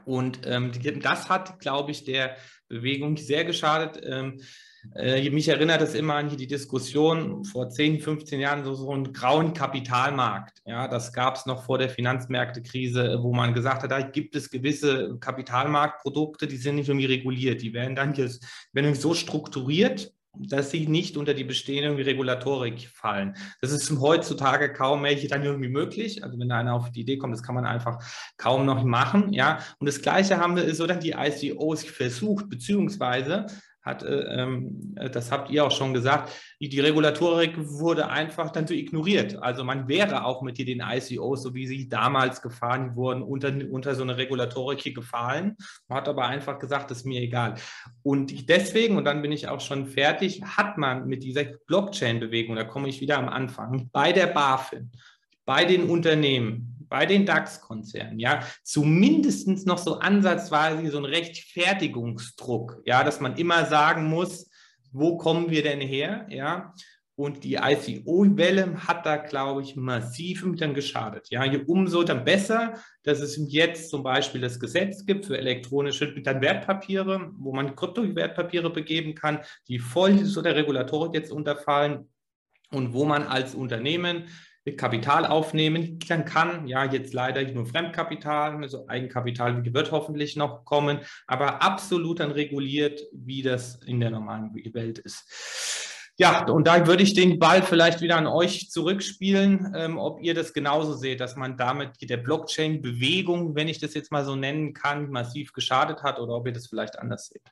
Und 0.06 0.42
ähm, 0.46 0.72
das 1.02 1.30
hat, 1.30 1.60
glaube 1.60 1.92
ich, 1.92 2.04
der 2.04 2.36
Bewegung 2.68 3.18
sehr 3.18 3.44
geschadet. 3.44 4.00
Ähm, 4.04 4.40
äh, 4.96 5.30
mich 5.30 5.48
erinnert 5.48 5.82
es 5.82 5.94
immer 5.94 6.16
an 6.16 6.30
die 6.36 6.48
Diskussion 6.48 7.44
vor 7.46 7.70
10, 7.70 8.00
15 8.00 8.40
Jahren, 8.40 8.64
so, 8.64 8.76
so 8.76 8.92
einen 8.92 9.14
grauen 9.14 9.54
Kapitalmarkt. 9.54 10.62
Ja, 10.66 10.88
das 10.88 11.14
gab 11.14 11.36
es 11.36 11.46
noch 11.46 11.64
vor 11.64 11.78
der 11.78 11.90
Finanzmärktekrise, 11.90 13.20
wo 13.22 13.34
man 13.34 13.54
gesagt 13.54 13.84
hat, 13.84 13.92
da 13.92 14.02
gibt 14.02 14.36
es 14.36 14.50
gewisse 14.50 15.18
Kapitalmarktprodukte, 15.20 16.48
die 16.48 16.58
sind 16.58 16.76
nicht 16.76 16.90
irgendwie 16.90 17.08
reguliert. 17.08 17.62
Die 17.62 17.74
werden 17.74 17.96
dann 17.96 18.14
jetzt, 18.14 18.46
werden 18.74 18.96
so 18.96 19.14
strukturiert, 19.14 20.14
dass 20.38 20.72
sie 20.72 20.88
nicht 20.88 21.18
unter 21.18 21.34
die 21.34 21.44
bestehende 21.44 22.06
Regulatorik 22.06 22.90
fallen. 22.90 23.36
Das 23.62 23.72
ist 23.72 23.90
heutzutage 24.00 24.72
kaum 24.74 25.02
mehr 25.02 25.16
dann 25.28 25.44
irgendwie 25.44 25.70
möglich. 25.70 26.24
Also 26.24 26.38
wenn 26.38 26.50
da 26.50 26.58
einer 26.58 26.74
auf 26.74 26.92
die 26.92 27.02
Idee 27.02 27.18
kommt, 27.18 27.34
das 27.34 27.44
kann 27.44 27.56
man 27.56 27.66
einfach 27.66 28.04
kaum 28.38 28.66
noch 28.66 28.84
machen. 28.84 29.34
Ja, 29.34 29.60
und 29.80 29.88
das 29.88 30.02
Gleiche 30.02 30.38
haben 30.38 30.56
wir 30.56 30.74
so 30.76 30.86
dann 30.88 31.00
die 31.00 31.16
ICOs 31.18 31.86
versucht, 31.86 32.50
beziehungsweise 32.50 33.48
hat, 33.86 34.04
äh, 34.04 34.42
ähm, 34.42 34.96
äh, 34.96 35.10
das 35.10 35.32
habt 35.32 35.52
ihr 35.52 35.64
auch 35.64 35.72
schon 35.72 35.94
gesagt, 35.94 36.32
die, 36.60 36.80
Regulatorik 36.80 37.54
wurde 37.58 38.10
einfach 38.10 38.52
dann 38.52 38.66
so 38.66 38.74
ignoriert. 38.74 39.42
Also 39.42 39.64
man 39.64 39.88
wäre 39.88 40.26
auch 40.26 40.42
mit 40.42 40.58
den 40.58 40.82
ICOs, 40.82 41.44
so 41.44 41.54
wie 41.54 41.68
sie 41.68 41.88
damals 41.88 42.42
gefahren 42.42 42.96
wurden, 42.96 43.22
unter, 43.22 43.54
unter 43.70 43.94
so 43.94 44.04
eine 44.04 44.18
Regulatorik 44.18 44.82
hier 44.82 44.94
gefallen. 44.94 45.56
Man 45.88 46.00
hat 46.00 46.10
aber 46.10 46.26
einfach 46.26 46.58
gesagt, 46.60 46.90
das 46.90 47.00
ist 47.00 47.06
mir 47.06 47.22
egal. 47.22 47.56
Und 48.02 48.50
deswegen, 48.50 48.98
und 48.98 49.06
dann 49.06 49.22
bin 49.22 49.32
ich 49.32 49.48
auch 49.48 49.62
schon 49.62 49.86
fertig, 49.86 50.42
hat 50.44 50.78
man 50.78 51.08
mit 51.08 51.24
dieser 51.24 51.44
Blockchain-Bewegung, 51.44 52.56
da 52.56 52.64
komme 52.64 52.90
ich 52.90 53.02
wieder 53.02 53.18
am 53.18 53.30
Anfang, 53.30 53.90
bei 53.94 54.12
der 54.12 54.28
BaFin, 54.28 54.92
bei 55.46 55.66
den 55.66 55.90
Unternehmen, 55.90 56.86
bei 56.90 57.06
den 57.06 57.26
DAX-Konzernen, 57.26 58.20
ja, 58.20 58.42
zumindest 58.64 59.66
noch 59.66 59.78
so 59.78 60.00
ansatzweise 60.00 60.90
so 60.92 60.98
ein 60.98 61.06
Rechtfertigungsdruck, 61.06 62.82
ja, 62.86 63.04
dass 63.04 63.20
man 63.20 63.38
immer 63.38 63.66
sagen 63.66 64.06
muss, 64.06 64.50
wo 64.92 65.18
kommen 65.18 65.50
wir 65.50 65.64
denn 65.64 65.82
her, 65.82 66.26
ja, 66.30 66.74
und 67.18 67.46
die 67.46 67.56
ICO-Welle 67.56 68.88
hat 68.88 69.06
da, 69.06 69.16
glaube 69.16 69.62
ich, 69.62 69.78
massiv 69.78 70.44
mit 70.44 70.60
dann 70.60 70.74
geschadet. 70.74 71.30
Ja, 71.30 71.46
umso 71.66 72.04
dann 72.04 72.26
besser, 72.26 72.74
dass 73.04 73.22
es 73.22 73.40
jetzt 73.48 73.90
zum 73.90 74.04
Beispiel 74.04 74.42
das 74.42 74.60
Gesetz 74.60 75.06
gibt 75.06 75.26
für 75.26 75.38
elektronische 75.38 76.14
dann 76.22 76.42
Wertpapiere, 76.42 77.32
wo 77.38 77.54
man 77.54 77.74
Kryptowertpapiere 77.76 78.70
begeben 78.70 79.16
kann, 79.16 79.40
die 79.70 79.80
voll 79.80 80.26
so 80.26 80.42
der 80.42 80.56
Regulatorik 80.56 81.14
jetzt 81.14 81.32
unterfallen 81.32 82.10
und 82.72 82.92
wo 82.92 83.06
man 83.06 83.24
als 83.24 83.56
Unternehmen 83.56 84.26
Kapital 84.72 85.26
aufnehmen 85.26 86.00
dann 86.08 86.26
kann. 86.26 86.68
Ja, 86.68 86.86
jetzt 86.86 87.14
leider 87.14 87.44
nur 87.44 87.68
Fremdkapital, 87.68 88.56
also 88.64 88.88
Eigenkapital 88.88 89.64
wird 89.74 89.92
hoffentlich 89.92 90.36
noch 90.36 90.66
kommen, 90.66 91.00
aber 91.28 91.62
absolut 91.62 92.20
dann 92.20 92.32
reguliert, 92.32 93.02
wie 93.14 93.44
das 93.44 93.76
in 93.86 94.00
der 94.00 94.10
normalen 94.10 94.54
Welt 94.74 94.98
ist. 95.00 95.26
Ja, 96.18 96.48
und 96.48 96.66
da 96.66 96.88
würde 96.88 97.04
ich 97.04 97.14
den 97.14 97.40
Ball 97.40 97.62
vielleicht 97.62 98.00
wieder 98.02 98.16
an 98.16 98.26
euch 98.26 98.72
zurückspielen, 98.72 99.74
ähm, 99.76 99.98
ob 99.98 100.22
ihr 100.22 100.34
das 100.34 100.54
genauso 100.54 100.94
seht, 100.94 101.20
dass 101.20 101.36
man 101.36 101.58
damit 101.58 102.10
der 102.10 102.18
Blockchain-Bewegung, 102.18 103.54
wenn 103.54 103.68
ich 103.68 103.80
das 103.80 103.94
jetzt 103.94 104.14
mal 104.14 104.24
so 104.24 104.38
nennen 104.38 104.74
kann, 104.74 105.10
massiv 105.10 105.52
geschadet 105.52 106.04
hat 106.04 106.20
oder 106.20 106.36
ob 106.36 106.48
ihr 106.48 106.54
das 106.54 106.68
vielleicht 106.68 106.98
anders 106.98 107.28
seht. 107.28 107.44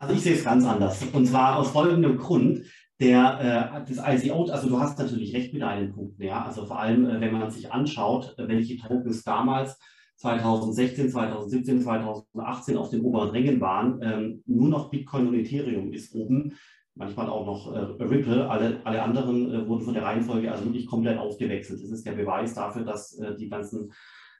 Also 0.00 0.14
ich 0.14 0.22
sehe 0.22 0.34
es 0.34 0.44
ganz 0.44 0.64
anders. 0.64 1.04
Und 1.12 1.26
zwar 1.26 1.56
aus 1.56 1.70
folgendem 1.70 2.16
Grund 2.18 2.64
der, 3.00 3.82
äh, 3.86 3.92
das 3.92 4.24
ICO, 4.24 4.44
also 4.44 4.68
du 4.68 4.78
hast 4.78 4.98
natürlich 4.98 5.34
recht 5.34 5.52
mit 5.54 5.62
einem 5.62 5.92
Punkt, 5.92 6.20
ja, 6.20 6.44
also 6.44 6.66
vor 6.66 6.78
allem, 6.78 7.08
äh, 7.08 7.20
wenn 7.20 7.32
man 7.32 7.50
sich 7.50 7.72
anschaut, 7.72 8.34
äh, 8.38 8.46
welche 8.46 8.76
Tokens 8.76 9.24
damals 9.24 9.78
2016, 10.16 11.08
2017, 11.08 11.80
2018 11.80 12.76
auf 12.76 12.90
den 12.90 13.00
oberen 13.00 13.30
Rängen 13.30 13.60
waren, 13.60 14.00
ähm, 14.02 14.42
nur 14.46 14.68
noch 14.68 14.90
Bitcoin 14.90 15.28
und 15.28 15.34
Ethereum 15.34 15.92
ist 15.92 16.14
oben, 16.14 16.52
manchmal 16.94 17.30
auch 17.30 17.46
noch 17.46 17.74
äh, 17.74 18.04
Ripple, 18.04 18.48
alle, 18.50 18.80
alle 18.84 19.02
anderen 19.02 19.50
äh, 19.50 19.66
wurden 19.66 19.82
von 19.82 19.94
der 19.94 20.02
Reihenfolge 20.02 20.52
also 20.52 20.66
wirklich 20.66 20.86
komplett 20.86 21.18
aufgewechselt. 21.18 21.82
Das 21.82 21.90
ist 21.90 22.04
der 22.04 22.12
Beweis 22.12 22.52
dafür, 22.52 22.84
dass 22.84 23.18
äh, 23.18 23.34
die 23.36 23.48
ganzen 23.48 23.92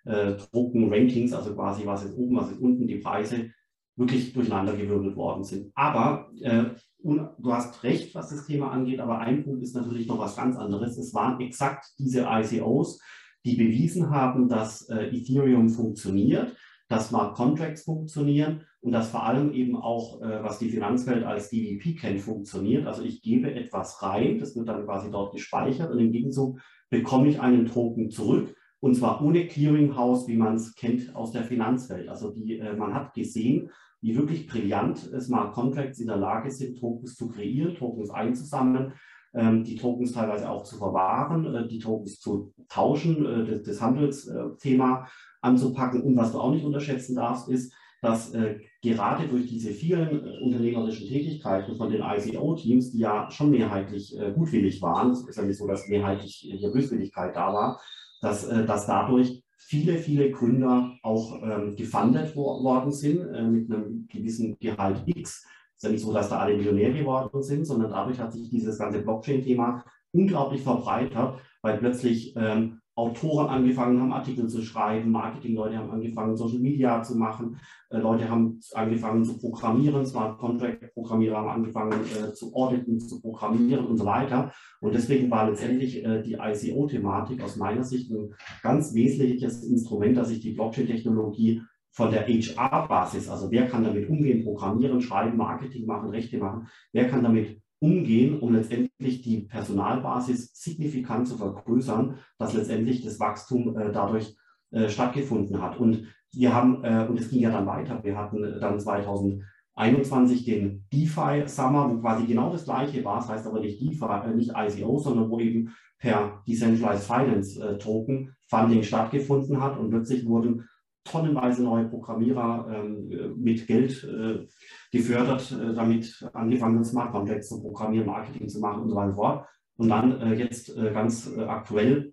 Token-Rankings, 0.03 1.35
also 1.35 1.55
quasi 1.55 1.85
was 1.85 2.07
ist 2.07 2.17
oben, 2.17 2.37
was 2.37 2.51
ist 2.51 2.59
unten, 2.59 2.87
die 2.87 2.97
Preise 2.97 3.51
wirklich 3.97 4.33
durcheinandergewirbelt 4.33 5.17
worden 5.17 5.45
sind. 5.45 5.73
Aber 5.75 6.31
äh, 6.41 6.65
du 7.03 7.53
hast 7.53 7.83
recht, 7.83 8.15
was 8.15 8.31
das 8.31 8.47
Thema 8.47 8.71
angeht, 8.71 9.01
aber 9.01 9.19
ein 9.19 9.45
Punkt 9.45 9.63
ist 9.63 9.75
natürlich 9.75 10.07
noch 10.07 10.19
was 10.19 10.37
ganz 10.37 10.57
anderes. 10.57 10.97
Es 10.99 11.15
waren 11.15 11.41
exakt 11.41 11.87
diese 11.99 12.27
ICOs, 12.29 13.01
die 13.45 13.57
bewiesen 13.57 14.11
haben, 14.11 14.49
dass 14.49 14.89
äh, 14.89 15.07
Ethereum 15.09 15.69
funktioniert, 15.69 16.55
dass 16.89 17.09
Smart 17.09 17.37
Contracts 17.37 17.85
funktionieren 17.85 18.63
und 18.81 18.93
dass 18.93 19.11
vor 19.11 19.25
allem 19.25 19.53
eben 19.53 19.77
auch, 19.77 20.21
äh, 20.23 20.43
was 20.43 20.59
die 20.59 20.69
Finanzwelt 20.69 21.25
als 21.25 21.51
DVP 21.51 21.95
kennt, 21.95 22.21
funktioniert. 22.21 22.87
Also 22.87 23.03
ich 23.03 23.23
gebe 23.23 23.55
etwas 23.55 24.03
rein, 24.03 24.39
das 24.39 24.57
wird 24.57 24.69
dann 24.69 24.85
quasi 24.85 25.11
dort 25.11 25.33
gespeichert 25.33 25.91
und 25.91 25.99
im 25.99 26.13
Gegenzug 26.13 26.61
bekomme 26.91 27.29
ich 27.29 27.41
einen 27.41 27.67
Token 27.67 28.11
zurück. 28.11 28.55
Und 28.81 28.95
zwar 28.95 29.23
ohne 29.23 29.47
Clearinghouse, 29.47 30.27
wie 30.29 30.37
man 30.37 30.57
es 30.57 30.75
kennt 30.75 31.15
aus 31.15 31.33
der 31.33 31.45
Finanzwelt. 31.45 32.09
Also 32.09 32.31
die, 32.31 32.59
äh, 32.59 32.75
man 32.75 32.95
hat 32.95 33.15
gesehen, 33.15 33.71
die 34.03 34.17
wirklich 34.17 34.47
brillant 34.47 34.99
Smart 35.21 35.53
Contracts 35.53 36.01
in 36.01 36.07
der 36.07 36.17
Lage 36.17 36.51
sind, 36.51 36.79
Tokens 36.79 37.17
zu 37.17 37.29
kreieren, 37.29 37.75
Tokens 37.75 38.11
einzusammeln, 38.11 38.95
ähm, 39.35 39.63
die 39.63 39.77
Tokens 39.77 40.13
teilweise 40.13 40.51
auch 40.51 40.65
zu 40.65 40.77
verwahren, 40.77 41.55
äh, 41.55 41.69
die 41.69 41.79
Tokens 41.79 42.19
zu 42.19 42.53
tauschen, 42.69 43.25
äh, 43.27 43.47
das, 43.47 43.63
das 43.63 43.81
Handelsthema 43.83 45.07
anzupacken. 45.41 46.03
Und 46.03 46.17
was 46.17 46.33
du 46.33 46.41
auch 46.41 46.53
nicht 46.53 46.65
unterschätzen 46.65 47.17
darfst, 47.17 47.49
ist, 47.49 47.75
dass 48.03 48.33
äh, 48.33 48.59
gerade 48.83 49.29
durch 49.29 49.47
diese 49.47 49.71
vielen 49.73 50.25
äh, 50.25 50.43
unternehmerischen 50.43 51.07
Tätigkeiten 51.07 51.77
von 51.77 51.91
den 51.91 52.03
ICO-Teams, 52.03 52.93
die 52.93 53.01
ja 53.01 53.31
schon 53.31 53.51
mehrheitlich 53.51 54.19
äh, 54.19 54.33
gutwillig 54.33 54.81
waren, 54.81 55.11
es 55.11 55.27
ist 55.29 55.37
ja 55.37 55.45
nicht 55.45 55.59
so, 55.59 55.67
dass 55.67 55.89
mehrheitlich 55.89 56.37
hier 56.37 56.71
Böswilligkeit 56.71 57.37
da 57.37 57.53
war, 57.53 57.81
dass, 58.21 58.45
äh, 58.45 58.65
dass 58.65 58.87
dadurch 58.87 59.43
viele, 59.57 59.99
viele 59.99 60.31
Gründer 60.31 60.93
auch 61.03 61.43
ähm, 61.43 61.77
gefundet 61.77 62.35
wo 62.35 62.63
worden 62.63 62.93
sind 62.93 63.21
äh, 63.33 63.43
mit 63.43 63.71
einem 63.71 64.07
gewissen 64.09 64.59
Gehalt 64.59 65.03
X. 65.07 65.47
Es 65.77 65.77
ist 65.77 65.83
ja 65.85 65.91
nicht 65.91 66.03
so, 66.03 66.13
dass 66.13 66.29
da 66.29 66.39
alle 66.39 66.57
Millionär 66.57 66.93
geworden 66.93 67.43
sind, 67.43 67.65
sondern 67.65 67.91
dadurch 67.91 68.19
hat 68.19 68.33
sich 68.33 68.51
dieses 68.51 68.79
ganze 68.79 69.01
Blockchain-Thema 69.03 69.85
unglaublich 70.13 70.63
verbreitert, 70.63 71.41
weil 71.63 71.79
plötzlich 71.79 72.35
ähm, 72.37 72.80
Autoren 73.01 73.49
angefangen 73.49 74.01
haben, 74.01 74.13
Artikel 74.13 74.47
zu 74.47 74.61
schreiben, 74.63 75.11
Marketingleute 75.11 75.79
haben 75.79 75.91
angefangen, 75.91 76.37
Social 76.37 76.59
Media 76.59 77.03
zu 77.03 77.17
machen, 77.17 77.59
äh, 77.89 77.97
Leute 77.97 78.29
haben 78.29 78.61
angefangen 78.75 79.25
zu 79.25 79.39
programmieren, 79.39 80.05
Smart 80.05 80.39
Contract 80.39 80.93
Programmierer 80.93 81.39
haben 81.39 81.49
angefangen 81.49 81.93
äh, 81.93 82.33
zu 82.35 82.55
auditen, 82.55 83.01
zu 83.01 83.21
programmieren 83.21 83.87
und 83.87 83.97
so 83.97 84.05
weiter. 84.05 84.53
Und 84.81 84.95
deswegen 84.95 85.31
war 85.31 85.49
letztendlich 85.49 86.05
äh, 86.05 86.23
die 86.23 86.35
ICO-Thematik 86.35 87.43
aus 87.43 87.57
meiner 87.57 87.85
Sicht 87.85 88.11
ein 88.11 88.35
ganz 88.63 88.95
wesentliches 88.95 89.65
Instrument, 89.65 90.17
dass 90.19 90.29
sich 90.29 90.41
die 90.41 90.53
Blockchain-Technologie 90.53 91.63
von 91.93 92.11
der 92.11 92.27
HR-Basis, 92.27 93.29
also 93.29 93.51
wer 93.51 93.67
kann 93.67 93.83
damit 93.83 94.09
umgehen, 94.09 94.45
programmieren, 94.45 95.01
schreiben, 95.01 95.37
Marketing 95.37 95.87
machen, 95.87 96.11
Rechte 96.11 96.39
machen, 96.39 96.69
wer 96.93 97.09
kann 97.09 97.23
damit 97.23 97.61
umgehen, 97.81 98.39
um 98.39 98.55
letztendlich 98.55 99.23
die 99.23 99.41
Personalbasis 99.41 100.53
signifikant 100.55 101.27
zu 101.27 101.37
vergrößern, 101.37 102.17
dass 102.39 102.55
letztendlich 102.55 103.03
das 103.03 103.19
Wachstum 103.19 103.77
äh, 103.77 103.91
dadurch 103.93 104.37
äh, 104.71 104.89
stattgefunden 104.89 105.61
hat. 105.61 105.79
Und 105.79 106.07
wir 106.33 106.55
haben, 106.55 106.85
äh, 106.85 107.07
und 107.09 107.19
es 107.19 107.31
ging 107.31 107.41
ja 107.41 107.51
dann 107.51 107.67
weiter, 107.67 108.05
wir 108.05 108.17
hatten 108.17 108.43
dann 108.61 108.79
2021 108.79 109.45
21 109.81 110.45
den 110.45 110.85
DeFi 110.93 111.45
Summer, 111.47 111.91
wo 111.91 112.01
quasi 112.01 112.27
genau 112.27 112.53
das 112.53 112.65
gleiche 112.65 113.03
war, 113.05 113.17
das 113.17 113.29
heißt 113.29 113.47
aber 113.47 113.61
nicht 113.61 113.81
DeFi, 113.81 114.05
äh, 114.05 114.35
nicht 114.35 114.53
ICO, 114.55 114.99
sondern 114.99 115.31
wo 115.31 115.41
eben 115.41 115.75
per 115.99 116.43
Decentralized 116.47 117.07
Finance 117.07 117.63
äh, 117.63 117.79
Token 117.79 118.35
Funding 118.47 118.83
stattgefunden 118.83 119.63
hat. 119.63 119.79
Und 119.79 119.91
plötzlich 119.91 120.27
wurden 120.27 120.69
tonnenweise 121.05 121.63
neue 121.63 121.89
Programmierer 121.89 122.67
ähm, 122.73 123.35
mit 123.37 123.67
Geld 123.67 124.05
äh, 124.05 124.47
gefördert, 124.93 125.51
äh, 125.53 125.75
damit 125.75 126.29
angefangen 126.33 126.85
Smart 126.85 127.13
Contracts 127.13 127.49
zu 127.49 127.61
programmieren, 127.61 128.07
Marketing 128.07 128.49
zu 128.49 128.61
machen 128.61 128.83
und 128.83 128.91
so 128.91 128.97
weiter 128.97 129.47
Und 129.77 129.89
dann 129.89 130.21
äh, 130.21 130.35
jetzt 130.35 130.77
äh, 130.77 130.93
ganz 130.93 131.31
äh, 131.35 131.45
aktuell 131.45 132.13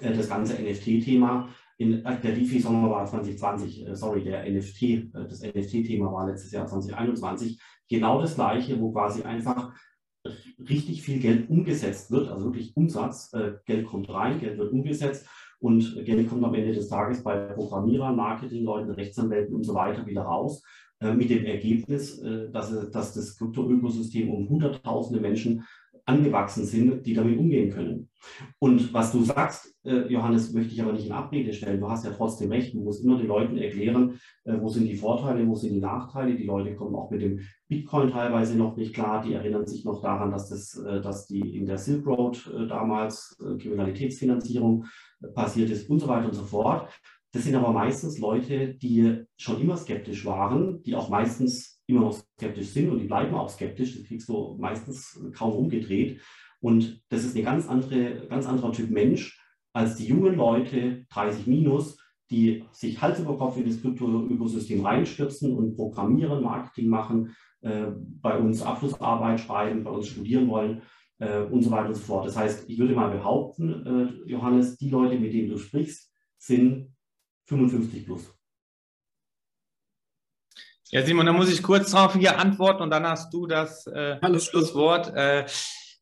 äh, 0.00 0.12
das 0.12 0.28
ganze 0.28 0.54
NFT-Thema. 0.54 1.48
In 1.76 2.04
der 2.04 2.14
DeFi-Sommer 2.16 2.88
war 2.88 3.04
2020, 3.04 3.86
sorry, 3.94 4.22
der 4.22 4.48
NFT, 4.48 5.12
das 5.12 5.42
NFT-Thema 5.42 6.12
war 6.12 6.28
letztes 6.28 6.52
Jahr 6.52 6.68
2021. 6.68 7.60
Genau 7.88 8.20
das 8.20 8.36
gleiche, 8.36 8.80
wo 8.80 8.92
quasi 8.92 9.24
einfach 9.24 9.72
richtig 10.68 11.02
viel 11.02 11.18
Geld 11.18 11.50
umgesetzt 11.50 12.12
wird, 12.12 12.28
also 12.28 12.44
wirklich 12.44 12.76
Umsatz. 12.76 13.32
Geld 13.66 13.86
kommt 13.86 14.08
rein, 14.08 14.38
Geld 14.38 14.56
wird 14.56 14.72
umgesetzt 14.72 15.26
und 15.64 16.04
Geld 16.04 16.28
kommt 16.28 16.44
am 16.44 16.54
Ende 16.54 16.74
des 16.74 16.88
Tages 16.88 17.22
bei 17.22 17.36
Programmierern, 17.36 18.14
Marketingleuten, 18.14 18.90
Rechtsanwälten 18.90 19.54
und 19.54 19.64
so 19.64 19.74
weiter 19.74 20.04
wieder 20.04 20.20
raus. 20.20 20.62
Äh, 21.00 21.14
mit 21.14 21.30
dem 21.30 21.46
Ergebnis, 21.46 22.18
äh, 22.18 22.50
dass, 22.50 22.90
dass 22.90 23.14
das 23.14 23.38
Krypto-Ökosystem 23.38 24.30
um 24.30 24.46
hunderttausende 24.46 25.22
Menschen 25.22 25.64
angewachsen 26.06 26.64
sind, 26.64 27.06
die 27.06 27.14
damit 27.14 27.38
umgehen 27.38 27.70
können. 27.70 28.10
Und 28.58 28.92
was 28.92 29.12
du 29.12 29.22
sagst, 29.22 29.74
äh, 29.84 30.06
Johannes, 30.08 30.52
möchte 30.52 30.72
ich 30.72 30.82
aber 30.82 30.92
nicht 30.92 31.06
in 31.06 31.12
Abrede 31.12 31.52
stellen. 31.52 31.80
Du 31.80 31.88
hast 31.88 32.04
ja 32.04 32.10
trotzdem 32.10 32.50
recht. 32.50 32.74
Du 32.74 32.80
musst 32.80 33.04
immer 33.04 33.18
den 33.18 33.26
Leuten 33.26 33.56
erklären, 33.56 34.18
äh, 34.44 34.56
wo 34.58 34.68
sind 34.68 34.86
die 34.86 34.96
Vorteile, 34.96 35.46
wo 35.46 35.54
sind 35.54 35.72
die 35.72 35.80
Nachteile. 35.80 36.36
Die 36.36 36.44
Leute 36.44 36.74
kommen 36.74 36.94
auch 36.94 37.10
mit 37.10 37.22
dem 37.22 37.40
Bitcoin 37.68 38.10
teilweise 38.10 38.56
noch 38.56 38.76
nicht 38.76 38.94
klar. 38.94 39.22
Die 39.22 39.34
erinnern 39.34 39.66
sich 39.66 39.84
noch 39.84 40.02
daran, 40.02 40.30
dass, 40.30 40.48
das, 40.48 40.76
äh, 40.76 41.00
dass 41.00 41.26
die 41.26 41.56
in 41.56 41.66
der 41.66 41.78
Silk 41.78 42.06
Road 42.06 42.50
damals 42.68 43.36
Kriminalitätsfinanzierung 43.58 44.86
passiert 45.34 45.70
ist 45.70 45.88
und 45.88 46.00
so 46.00 46.08
weiter 46.08 46.26
und 46.26 46.34
so 46.34 46.44
fort. 46.44 46.88
Das 47.34 47.42
sind 47.42 47.56
aber 47.56 47.72
meistens 47.72 48.18
Leute, 48.18 48.74
die 48.74 49.24
schon 49.36 49.60
immer 49.60 49.76
skeptisch 49.76 50.24
waren, 50.24 50.84
die 50.84 50.94
auch 50.94 51.08
meistens 51.08 51.82
immer 51.88 52.02
noch 52.02 52.12
skeptisch 52.12 52.68
sind 52.68 52.90
und 52.90 53.00
die 53.00 53.08
bleiben 53.08 53.34
auch 53.34 53.48
skeptisch. 53.48 53.96
Das 53.96 54.06
kriegst 54.06 54.28
du 54.28 54.56
meistens 54.60 55.20
kaum 55.34 55.52
umgedreht. 55.52 56.20
Und 56.60 57.02
das 57.08 57.24
ist 57.24 57.36
ein 57.36 57.42
ganz, 57.42 57.68
andere, 57.68 58.28
ganz 58.28 58.46
anderer 58.46 58.70
Typ 58.70 58.88
Mensch 58.88 59.36
als 59.72 59.96
die 59.96 60.06
jungen 60.06 60.36
Leute, 60.36 61.06
30 61.10 61.48
minus, 61.48 61.98
die 62.30 62.62
sich 62.70 63.02
Hals 63.02 63.18
über 63.18 63.36
Kopf 63.36 63.56
in 63.56 63.66
das 63.66 63.82
Krypto-Ökosystem 63.82 64.86
reinstürzen 64.86 65.56
und 65.56 65.74
programmieren, 65.74 66.44
Marketing 66.44 66.88
machen, 66.88 67.34
äh, 67.62 67.86
bei 67.98 68.38
uns 68.38 68.62
Abschlussarbeit 68.62 69.40
schreiben, 69.40 69.82
bei 69.82 69.90
uns 69.90 70.06
studieren 70.06 70.46
wollen 70.46 70.82
äh, 71.18 71.40
und 71.40 71.62
so 71.62 71.72
weiter 71.72 71.88
und 71.88 71.96
so 71.96 72.02
fort. 72.02 72.28
Das 72.28 72.36
heißt, 72.36 72.70
ich 72.70 72.78
würde 72.78 72.94
mal 72.94 73.10
behaupten, 73.10 74.22
äh, 74.24 74.30
Johannes, 74.30 74.76
die 74.76 74.88
Leute, 74.88 75.18
mit 75.18 75.32
denen 75.32 75.50
du 75.50 75.58
sprichst, 75.58 76.12
sind 76.38 76.93
55 77.46 78.04
plus. 78.04 78.34
Ja, 80.90 81.04
Simon, 81.04 81.26
da 81.26 81.32
muss 81.32 81.50
ich 81.50 81.62
kurz 81.62 81.90
darauf 81.90 82.14
hier 82.14 82.38
antworten 82.38 82.82
und 82.82 82.90
dann 82.90 83.06
hast 83.06 83.32
du 83.34 83.46
das 83.46 83.86
äh, 83.86 84.18
Schlusswort. 84.38 85.12
Äh, 85.14 85.46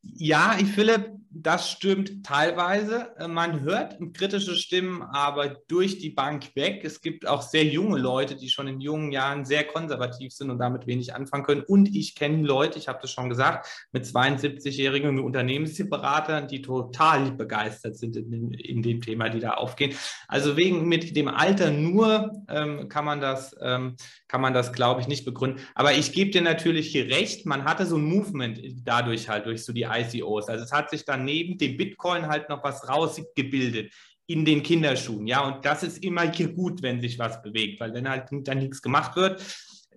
ja, 0.03 0.55
ich 0.59 0.67
finde, 0.67 1.19
das 1.35 1.71
stimmt 1.71 2.23
teilweise. 2.23 3.15
Äh, 3.17 3.27
man 3.27 3.61
hört 3.61 3.97
kritische 4.13 4.55
Stimmen, 4.55 5.01
aber 5.01 5.57
durch 5.67 5.97
die 5.97 6.11
Bank 6.11 6.55
weg. 6.55 6.81
Es 6.83 7.01
gibt 7.01 7.27
auch 7.27 7.41
sehr 7.41 7.65
junge 7.65 7.97
Leute, 7.97 8.35
die 8.35 8.49
schon 8.49 8.67
in 8.67 8.79
jungen 8.79 9.11
Jahren 9.11 9.45
sehr 9.45 9.63
konservativ 9.63 10.31
sind 10.31 10.51
und 10.51 10.59
damit 10.59 10.85
wenig 10.85 11.15
anfangen 11.15 11.43
können. 11.43 11.63
Und 11.63 11.95
ich 11.95 12.15
kenne 12.15 12.45
Leute, 12.45 12.77
ich 12.77 12.87
habe 12.87 12.99
das 13.01 13.11
schon 13.11 13.29
gesagt, 13.29 13.67
mit 13.91 14.05
72-jährigen 14.05 15.19
Unternehmensberatern, 15.19 16.47
die 16.47 16.61
total 16.61 17.31
begeistert 17.31 17.97
sind 17.97 18.15
in, 18.15 18.53
in, 18.53 18.83
dem 18.83 19.01
Thema, 19.01 19.29
die 19.29 19.39
da 19.39 19.51
aufgehen. 19.51 19.95
Also 20.27 20.55
wegen 20.55 20.87
mit 20.87 21.15
dem 21.15 21.27
Alter 21.27 21.71
nur 21.71 22.31
ähm, 22.47 22.89
kann 22.89 23.05
man 23.05 23.21
das, 23.21 23.55
ähm, 23.61 23.95
kann 24.27 24.41
man 24.41 24.53
das, 24.53 24.71
glaube 24.71 25.01
ich, 25.01 25.07
nicht 25.07 25.25
begründen. 25.25 25.61
Aber 25.73 25.93
ich 25.93 26.11
gebe 26.11 26.31
dir 26.31 26.41
natürlich 26.41 26.89
hier 26.89 27.07
recht. 27.07 27.45
Man 27.45 27.65
hatte 27.65 27.85
so 27.85 27.97
ein 27.97 28.03
Movement 28.03 28.59
dadurch 28.83 29.29
halt 29.29 29.47
durch 29.47 29.65
so 29.65 29.73
die 29.73 29.83
ICOs. 29.83 30.47
Also 30.47 30.63
es 30.63 30.71
hat 30.71 30.89
sich 30.91 31.05
dann 31.05 31.22
neben 31.23 31.57
dem 31.57 31.77
Bitcoin 31.77 32.27
halt 32.27 32.49
noch 32.49 32.63
was 32.63 32.87
rausgebildet 32.87 33.93
in 34.27 34.45
den 34.45 34.63
Kinderschuhen. 34.63 35.27
Ja, 35.27 35.45
und 35.45 35.65
das 35.65 35.83
ist 35.83 36.03
immer 36.03 36.31
hier 36.31 36.53
gut, 36.53 36.81
wenn 36.81 37.01
sich 37.01 37.19
was 37.19 37.41
bewegt, 37.41 37.79
weil 37.79 37.93
wenn 37.93 38.09
halt 38.09 38.29
dann 38.31 38.59
nichts 38.59 38.81
gemacht 38.81 39.15
wird, 39.15 39.43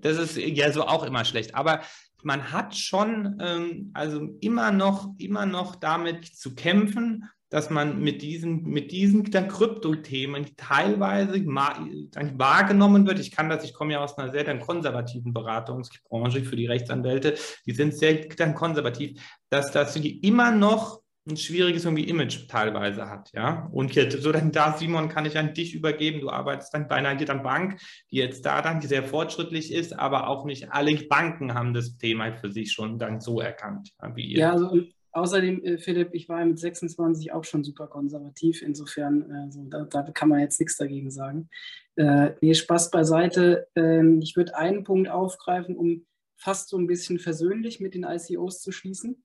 das 0.01 0.19
ist 0.19 0.37
ja 0.37 0.73
so 0.73 0.83
auch 0.83 1.05
immer 1.05 1.25
schlecht. 1.25 1.55
Aber 1.55 1.81
man 2.23 2.53
hat 2.53 2.75
schon 2.75 3.39
ähm, 3.41 3.91
also 3.95 4.37
immer 4.41 4.73
noch, 4.73 5.15
immer 5.19 5.47
noch 5.47 5.77
damit 5.77 6.27
zu 6.27 6.55
kämpfen, 6.55 7.25
dass 7.49 7.71
man 7.71 8.01
mit 8.01 8.23
diesen, 8.23 8.65
mit 8.65 8.91
diesen 8.91 9.23
Krypto-Themen 9.31 10.57
teilweise 10.57 11.41
dann 11.41 12.39
wahrgenommen 12.39 13.07
wird. 13.07 13.21
Ich 13.21 13.31
kann 13.31 13.49
das, 13.49 13.63
ich 13.63 13.73
komme 13.73 13.93
ja 13.93 14.03
aus 14.03 14.19
einer 14.19 14.33
sehr 14.33 14.43
dann 14.43 14.61
konservativen 14.61 15.33
Beratungsbranche 15.33 16.43
für 16.43 16.57
die 16.57 16.67
Rechtsanwälte, 16.67 17.37
die 17.65 17.73
sind 17.73 17.95
sehr 17.95 18.27
dann 18.37 18.55
konservativ, 18.55 19.23
dass 19.49 19.71
das 19.71 19.95
immer 19.95 20.51
noch 20.51 21.01
ein 21.27 21.37
schwieriges 21.37 21.85
irgendwie 21.85 22.09
Image 22.09 22.49
teilweise 22.49 23.09
hat, 23.09 23.33
ja. 23.33 23.69
Und 23.73 23.95
jetzt, 23.95 24.23
so 24.23 24.31
dann 24.31 24.53
da, 24.53 24.77
Simon, 24.77 25.09
kann 25.09 25.27
ich 25.27 25.37
an 25.37 25.55
dich 25.55 25.75
übergeben. 25.75 26.21
Du 26.21 26.31
arbeitest 26.31 26.73
dann 26.73 26.87
bei 26.87 26.97
einer 26.97 27.17
dann 27.17 27.43
Bank, 27.43 27.81
die 28.11 28.17
jetzt 28.17 28.47
da 28.47 28.63
dann 28.63 28.81
sehr 28.81 29.03
fortschrittlich 29.03 29.73
ist, 29.73 29.99
aber 29.99 30.29
auch 30.29 30.45
nicht 30.45 30.71
alle 30.73 30.95
Banken 31.09 31.55
haben 31.55 31.75
das 31.75 31.97
Thema 31.99 32.33
für 32.33 32.53
sich 32.53 32.73
schon 32.73 32.99
dann 32.99 33.21
so 33.21 33.41
erkannt, 33.41 33.93
wie 34.15 34.27
ihr. 34.27 34.39
Ja, 34.39 34.53
also 34.53 34.83
außerdem, 35.13 35.65
äh, 35.65 35.79
Philipp, 35.79 36.11
ich 36.13 36.29
war 36.29 36.45
mit 36.45 36.59
26 36.59 37.33
auch 37.33 37.45
schon 37.45 37.65
super 37.65 37.89
konservativ. 37.89 38.63
Insofern, 38.63 39.23
äh, 39.31 39.51
so, 39.51 39.65
da, 39.65 39.85
da, 39.85 40.03
kann 40.13 40.29
man 40.29 40.41
jetzt 40.41 40.61
nichts 40.61 40.77
dagegen 40.77 41.11
sagen. 41.11 41.49
Äh, 41.97 42.33
nee, 42.41 42.55
Spaß 42.55 42.91
beiseite. 42.91 43.67
Ähm, 43.75 44.21
ich 44.23 44.37
würde 44.37 44.57
einen 44.57 44.85
Punkt 44.85 45.09
aufgreifen, 45.09 45.77
um 45.77 46.07
fast 46.37 46.69
so 46.69 46.79
ein 46.79 46.87
bisschen 46.87 47.19
versöhnlich 47.19 47.81
mit 47.81 47.95
den 47.95 48.05
ICOs 48.05 48.61
zu 48.61 48.71
schließen 48.71 49.25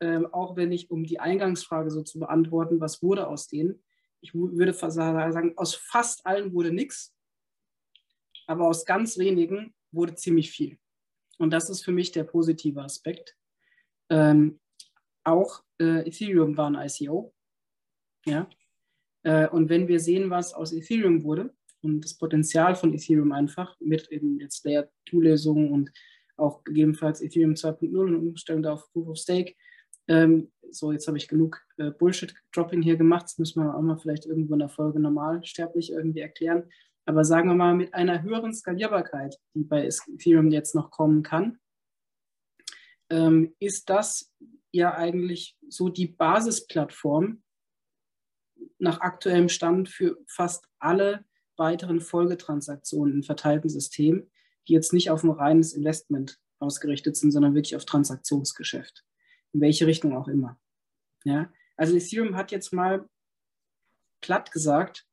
ähm, 0.00 0.26
auch 0.32 0.56
wenn 0.56 0.72
ich, 0.72 0.90
um 0.90 1.04
die 1.04 1.20
Eingangsfrage 1.20 1.90
so 1.90 2.02
zu 2.02 2.18
beantworten, 2.18 2.80
was 2.80 3.02
wurde 3.02 3.26
aus 3.26 3.48
denen, 3.48 3.82
ich 4.20 4.34
würde 4.34 4.72
sagen, 4.72 5.56
aus 5.56 5.74
fast 5.74 6.26
allen 6.26 6.52
wurde 6.52 6.72
nichts, 6.72 7.14
aber 8.46 8.66
aus 8.66 8.84
ganz 8.84 9.18
wenigen 9.18 9.74
wurde 9.92 10.14
ziemlich 10.14 10.50
viel. 10.50 10.78
Und 11.38 11.50
das 11.50 11.70
ist 11.70 11.84
für 11.84 11.92
mich 11.92 12.12
der 12.12 12.24
positive 12.24 12.82
Aspekt. 12.82 13.36
Ähm, 14.08 14.60
auch 15.24 15.62
äh, 15.80 16.06
Ethereum 16.06 16.56
war 16.56 16.70
ein 16.70 16.88
ICO. 16.88 17.34
Ja? 18.24 18.48
Äh, 19.22 19.48
und 19.48 19.68
wenn 19.68 19.88
wir 19.88 20.00
sehen, 20.00 20.30
was 20.30 20.54
aus 20.54 20.72
Ethereum 20.72 21.22
wurde 21.24 21.54
und 21.82 22.04
das 22.04 22.14
Potenzial 22.16 22.74
von 22.74 22.94
Ethereum 22.94 23.32
einfach 23.32 23.78
mit 23.80 24.10
eben 24.10 24.40
jetzt 24.40 24.64
Layer 24.64 24.88
2 25.08 25.18
Lösungen 25.18 25.70
und 25.70 25.90
auch 26.36 26.64
gegebenenfalls 26.64 27.20
Ethereum 27.20 27.52
2.0 27.52 27.98
und 27.98 28.16
Umstellung 28.16 28.64
auf 28.66 28.90
Proof 28.92 29.08
of 29.08 29.18
Stake, 29.18 29.54
ähm, 30.08 30.50
so, 30.70 30.92
jetzt 30.92 31.06
habe 31.06 31.16
ich 31.16 31.28
genug 31.28 31.62
äh, 31.78 31.90
Bullshit-Dropping 31.90 32.82
hier 32.82 32.96
gemacht. 32.96 33.24
Das 33.24 33.38
müssen 33.38 33.62
wir 33.62 33.74
auch 33.74 33.82
mal 33.82 33.98
vielleicht 33.98 34.26
irgendwo 34.26 34.54
in 34.54 34.60
der 34.60 34.68
Folge 34.68 35.00
normal 35.00 35.44
sterblich 35.44 35.90
irgendwie 35.90 36.20
erklären. 36.20 36.70
Aber 37.04 37.24
sagen 37.24 37.48
wir 37.48 37.54
mal, 37.54 37.74
mit 37.74 37.94
einer 37.94 38.22
höheren 38.22 38.52
Skalierbarkeit, 38.52 39.36
die 39.54 39.62
bei 39.62 39.86
Ethereum 39.86 40.50
jetzt 40.50 40.74
noch 40.74 40.90
kommen 40.90 41.22
kann, 41.22 41.58
ähm, 43.10 43.54
ist 43.60 43.88
das 43.88 44.32
ja 44.72 44.94
eigentlich 44.94 45.56
so 45.68 45.88
die 45.88 46.08
Basisplattform 46.08 47.42
nach 48.78 49.00
aktuellem 49.00 49.48
Stand 49.48 49.88
für 49.88 50.18
fast 50.26 50.66
alle 50.78 51.24
weiteren 51.56 52.00
Folgetransaktionen 52.00 53.14
im 53.14 53.22
verteilten 53.22 53.68
System, 53.68 54.28
die 54.68 54.72
jetzt 54.72 54.92
nicht 54.92 55.10
auf 55.10 55.22
ein 55.22 55.30
reines 55.30 55.72
Investment 55.72 56.38
ausgerichtet 56.58 57.16
sind, 57.16 57.30
sondern 57.30 57.54
wirklich 57.54 57.76
auf 57.76 57.84
Transaktionsgeschäft 57.84 59.05
in 59.56 59.62
welche 59.62 59.86
Richtung 59.86 60.14
auch 60.14 60.28
immer. 60.28 60.60
Ja? 61.24 61.50
Also 61.76 61.96
Ethereum 61.96 62.36
hat 62.36 62.52
jetzt 62.52 62.72
mal 62.72 63.08
platt 64.20 64.52
gesagt, 64.52 65.06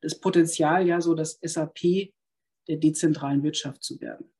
das 0.00 0.20
Potenzial, 0.20 0.86
ja, 0.86 1.00
so 1.00 1.14
das 1.14 1.38
SAP 1.42 2.12
der 2.68 2.76
dezentralen 2.76 3.42
Wirtschaft 3.42 3.82
zu 3.82 4.00
werden. 4.00 4.32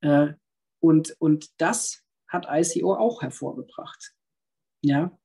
Äh, 0.00 0.34
und, 0.80 1.16
und 1.18 1.50
das 1.60 2.04
hat 2.28 2.46
ICO 2.48 2.94
auch 2.94 3.22
hervorgebracht. 3.22 4.14
Ja? 4.82 5.18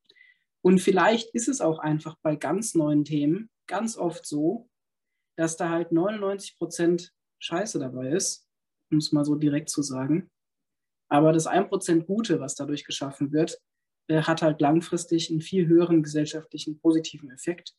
Und 0.62 0.80
vielleicht 0.80 1.36
ist 1.36 1.48
es 1.48 1.62
auch 1.62 1.78
einfach 1.78 2.18
bei 2.24 2.36
ganz 2.36 2.74
neuen 2.74 3.06
Themen 3.06 3.52
ganz 3.68 3.98
oft 3.98 4.26
so, 4.26 4.70
dass 5.36 5.58
da 5.58 5.70
halt 5.70 5.92
99 5.92 6.58
Prozent 6.58 7.14
Scheiße 7.40 7.78
dabei 7.78 8.10
ist, 8.10 8.48
um 8.90 8.98
es 8.98 9.12
mal 9.12 9.26
so 9.26 9.36
direkt 9.36 9.70
zu 9.70 9.84
sagen. 9.84 10.32
Aber 11.10 11.34
das 11.34 11.48
1% 11.48 12.06
Gute, 12.06 12.40
was 12.40 12.56
dadurch 12.56 12.86
geschaffen 12.86 13.32
wird, 13.32 13.60
äh, 14.08 14.22
hat 14.22 14.42
halt 14.42 14.62
langfristig 14.62 15.30
einen 15.30 15.42
viel 15.42 15.68
höheren 15.68 16.04
gesellschaftlichen 16.04 16.80
positiven 16.80 17.32
Effekt 17.32 17.74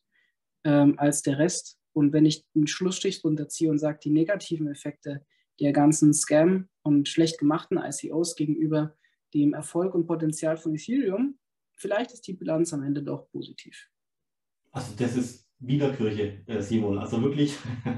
ähm, 0.63 0.97
als 0.97 1.21
der 1.21 1.37
Rest. 1.37 1.77
Und 1.93 2.13
wenn 2.13 2.25
ich 2.25 2.45
einen 2.55 2.67
Schlussstrich 2.67 3.21
drunter 3.21 3.47
ziehe 3.47 3.69
und 3.69 3.77
sage, 3.77 3.99
die 4.03 4.09
negativen 4.09 4.67
Effekte 4.67 5.25
der 5.59 5.71
ganzen 5.71 6.13
Scam 6.13 6.67
und 6.81 7.07
schlecht 7.07 7.37
gemachten 7.39 7.77
ICOs 7.77 8.35
gegenüber 8.35 8.95
dem 9.33 9.53
Erfolg 9.53 9.95
und 9.95 10.07
Potenzial 10.07 10.57
von 10.57 10.75
Ethereum, 10.75 11.37
vielleicht 11.75 12.11
ist 12.11 12.27
die 12.27 12.33
Bilanz 12.33 12.73
am 12.73 12.83
Ende 12.83 13.03
doch 13.03 13.29
positiv. 13.29 13.89
Also 14.71 14.93
das 14.97 15.15
ist 15.15 15.47
wieder 15.59 15.93
Kirche, 15.93 16.43
äh, 16.47 16.61
Simon. 16.61 16.97
Also 16.97 17.21
wirklich 17.21 17.55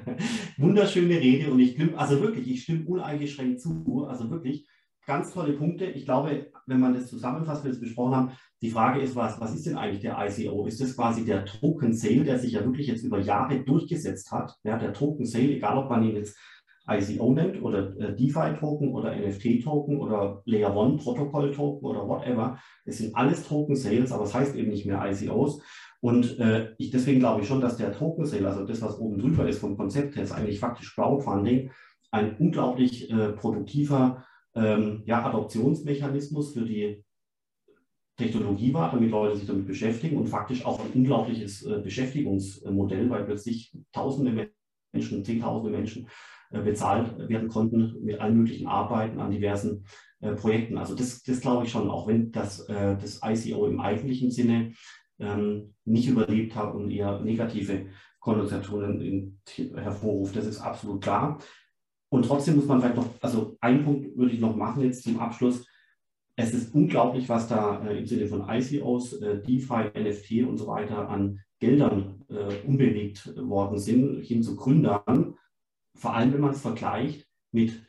wunderschöne 0.57 1.19
Rede 1.19 1.51
und 1.51 1.59
ich 1.59 1.71
stimme, 1.71 1.97
also 1.97 2.21
wirklich, 2.21 2.47
ich 2.47 2.63
stimme 2.63 2.85
uneingeschränkt 2.85 3.61
zu. 3.61 4.05
Also 4.07 4.29
wirklich 4.29 4.67
ganz 5.07 5.33
tolle 5.33 5.53
Punkte. 5.53 5.85
Ich 5.85 6.05
glaube, 6.05 6.51
wenn 6.67 6.79
man 6.79 6.93
das 6.93 7.07
zusammenfasst, 7.07 7.63
wie 7.63 7.69
wir 7.69 7.73
es 7.73 7.79
besprochen 7.79 8.15
haben, 8.15 8.31
die 8.61 8.69
Frage 8.69 8.99
ist, 8.99 9.15
was, 9.15 9.39
was 9.39 9.55
ist 9.55 9.65
denn 9.65 9.77
eigentlich 9.77 10.01
der 10.01 10.17
ICO? 10.19 10.67
Ist 10.67 10.81
das 10.81 10.95
quasi 10.95 11.25
der 11.25 11.45
Token 11.45 11.93
Sale, 11.93 12.23
der 12.23 12.37
sich 12.37 12.51
ja 12.51 12.65
wirklich 12.65 12.87
jetzt 12.87 13.03
über 13.03 13.19
Jahre 13.19 13.63
durchgesetzt 13.63 14.31
hat? 14.31 14.55
Ja, 14.63 14.77
der 14.77 14.93
Token 14.93 15.25
Sale, 15.25 15.55
egal 15.55 15.77
ob 15.77 15.89
man 15.89 16.03
ihn 16.03 16.15
jetzt 16.15 16.37
ICO 16.89 17.33
nennt 17.33 17.61
oder 17.61 17.97
äh, 17.97 18.15
DeFi-Token 18.15 18.93
oder 18.93 19.15
NFT-Token 19.15 19.97
oder 19.97 20.41
Layer 20.45 20.75
One 20.75 20.97
Protokoll-Token 20.97 21.85
oder 21.85 22.07
whatever. 22.07 22.59
Das 22.85 22.97
sind 22.97 23.15
alles 23.15 23.47
Token-Sales, 23.47 24.11
aber 24.11 24.23
es 24.23 24.33
heißt 24.33 24.55
eben 24.55 24.69
nicht 24.69 24.85
mehr 24.85 25.03
ICOs. 25.05 25.61
Und 25.99 26.37
äh, 26.39 26.73
ich, 26.77 26.91
deswegen 26.91 27.19
glaube 27.19 27.41
ich 27.41 27.47
schon, 27.47 27.61
dass 27.61 27.77
der 27.77 27.93
Token-Sale, 27.93 28.47
also 28.47 28.65
das, 28.65 28.81
was 28.81 28.99
oben 28.99 29.19
drüber 29.19 29.47
ist 29.47 29.59
vom 29.59 29.77
Konzept 29.77 30.15
her, 30.15 30.23
ist 30.23 30.31
eigentlich 30.31 30.59
faktisch 30.59 30.95
Crowdfunding, 30.95 31.71
ein 32.11 32.37
unglaublich 32.37 33.11
äh, 33.11 33.33
produktiver 33.33 34.23
ähm, 34.55 35.03
ja, 35.05 35.25
Adoptionsmechanismus 35.25 36.53
für 36.53 36.65
die 36.65 37.03
Technologie 38.17 38.73
war, 38.73 38.91
damit 38.91 39.11
Leute 39.11 39.37
sich 39.37 39.47
damit 39.47 39.67
beschäftigen 39.67 40.17
und 40.17 40.27
faktisch 40.27 40.65
auch 40.65 40.79
ein 40.79 40.91
unglaubliches 40.91 41.63
äh, 41.63 41.79
Beschäftigungsmodell, 41.79 43.09
weil 43.09 43.25
plötzlich 43.25 43.77
tausende 43.91 44.49
Menschen, 44.91 45.23
zehntausende 45.23 45.77
Menschen 45.77 46.09
äh, 46.49 46.61
bezahlt 46.61 47.29
werden 47.29 47.47
konnten 47.47 48.03
mit 48.03 48.19
allen 48.19 48.37
möglichen 48.37 48.67
Arbeiten 48.67 49.19
an 49.19 49.31
diversen 49.31 49.85
äh, 50.19 50.33
Projekten. 50.33 50.77
Also 50.77 50.95
das, 50.95 51.21
das 51.21 51.41
glaube 51.41 51.65
ich 51.65 51.71
schon, 51.71 51.89
auch 51.89 52.07
wenn 52.07 52.31
das, 52.31 52.67
äh, 52.69 52.97
das 52.97 53.21
ICO 53.23 53.67
im 53.67 53.79
eigentlichen 53.79 54.31
Sinne 54.31 54.73
ähm, 55.19 55.75
nicht 55.85 56.07
überlebt 56.07 56.55
hat 56.55 56.73
und 56.73 56.89
eher 56.89 57.19
negative 57.19 57.87
Konnotationen 58.19 59.39
hervorruft. 59.75 60.35
Das 60.35 60.45
ist 60.45 60.59
absolut 60.59 61.03
klar. 61.03 61.39
Und 62.09 62.25
trotzdem 62.25 62.55
muss 62.55 62.65
man 62.65 62.79
vielleicht 62.79 62.95
noch, 62.95 63.09
also 63.21 63.57
einen 63.59 63.83
Punkt 63.83 64.17
würde 64.17 64.31
ich 64.31 64.39
noch 64.39 64.55
machen 64.55 64.83
jetzt 64.83 65.03
zum 65.03 65.19
Abschluss. 65.19 65.65
Es 66.35 66.53
ist 66.53 66.73
unglaublich, 66.73 67.27
was 67.27 67.47
da 67.47 67.83
äh, 67.85 67.97
im 67.97 68.05
Sinne 68.05 68.27
von 68.27 68.47
ICOs, 68.47 69.13
äh, 69.13 69.41
DeFi, 69.41 69.91
NFT 69.95 70.47
und 70.47 70.57
so 70.57 70.67
weiter 70.67 71.09
an 71.09 71.39
Geldern 71.59 72.23
äh, 72.29 72.67
unbewegt 72.67 73.35
worden 73.35 73.79
sind, 73.79 74.21
hin 74.21 74.43
zu 74.43 74.55
Gründern, 74.55 75.35
vor 75.95 76.15
allem 76.15 76.33
wenn 76.33 76.41
man 76.41 76.51
es 76.51 76.61
vergleicht 76.61 77.27
mit 77.51 77.81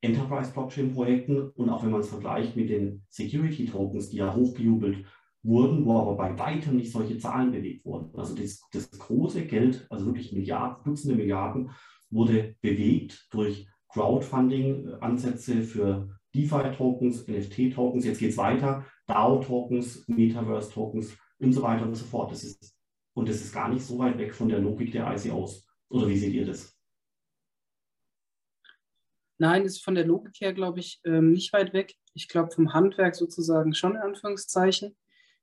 Enterprise-Blockchain-Projekten 0.00 1.50
und 1.50 1.68
auch 1.68 1.82
wenn 1.82 1.90
man 1.90 2.00
es 2.00 2.08
vergleicht 2.08 2.54
mit 2.54 2.70
den 2.70 3.02
Security-Tokens, 3.08 4.10
die 4.10 4.18
ja 4.18 4.34
hochgejubelt 4.34 5.04
wurden, 5.42 5.84
wo 5.84 5.98
aber 5.98 6.14
bei 6.14 6.38
weitem 6.38 6.76
nicht 6.76 6.92
solche 6.92 7.18
Zahlen 7.18 7.52
bewegt 7.52 7.84
wurden. 7.84 8.16
Also 8.16 8.34
das, 8.34 8.62
das 8.72 8.90
große 8.90 9.46
Geld, 9.46 9.86
also 9.90 10.06
wirklich 10.06 10.32
Milliarden, 10.32 10.84
Dutzende 10.84 11.16
Milliarden, 11.16 11.70
wurde 12.16 12.56
bewegt 12.60 13.28
durch 13.30 13.68
Crowdfunding-Ansätze 13.90 15.62
für 15.62 16.08
DeFi-Tokens, 16.34 17.28
NFT-Tokens, 17.28 18.04
jetzt 18.04 18.18
geht 18.18 18.30
es 18.30 18.36
weiter, 18.36 18.84
DAO-Tokens, 19.06 20.06
Metaverse-Tokens 20.08 21.16
und 21.38 21.52
so 21.52 21.62
weiter 21.62 21.84
und 21.84 21.94
so 21.94 22.04
fort. 22.04 22.32
Das 22.32 22.44
ist, 22.44 22.74
und 23.14 23.28
das 23.28 23.36
ist 23.36 23.52
gar 23.52 23.68
nicht 23.68 23.84
so 23.84 23.98
weit 23.98 24.18
weg 24.18 24.34
von 24.34 24.48
der 24.48 24.58
Logik 24.58 24.92
der 24.92 25.10
ICOs. 25.14 25.66
Oder 25.88 26.08
wie 26.08 26.16
seht 26.16 26.34
ihr 26.34 26.46
das? 26.46 26.76
Nein, 29.38 29.64
ist 29.64 29.84
von 29.84 29.94
der 29.94 30.06
Logik 30.06 30.40
her, 30.40 30.52
glaube 30.52 30.80
ich, 30.80 31.00
ähm, 31.04 31.32
nicht 31.32 31.52
weit 31.52 31.72
weg. 31.72 31.94
Ich 32.14 32.28
glaube, 32.28 32.50
vom 32.50 32.72
Handwerk 32.72 33.14
sozusagen 33.14 33.74
schon 33.74 33.92
in 33.92 34.00
Anführungszeichen. 34.00 34.96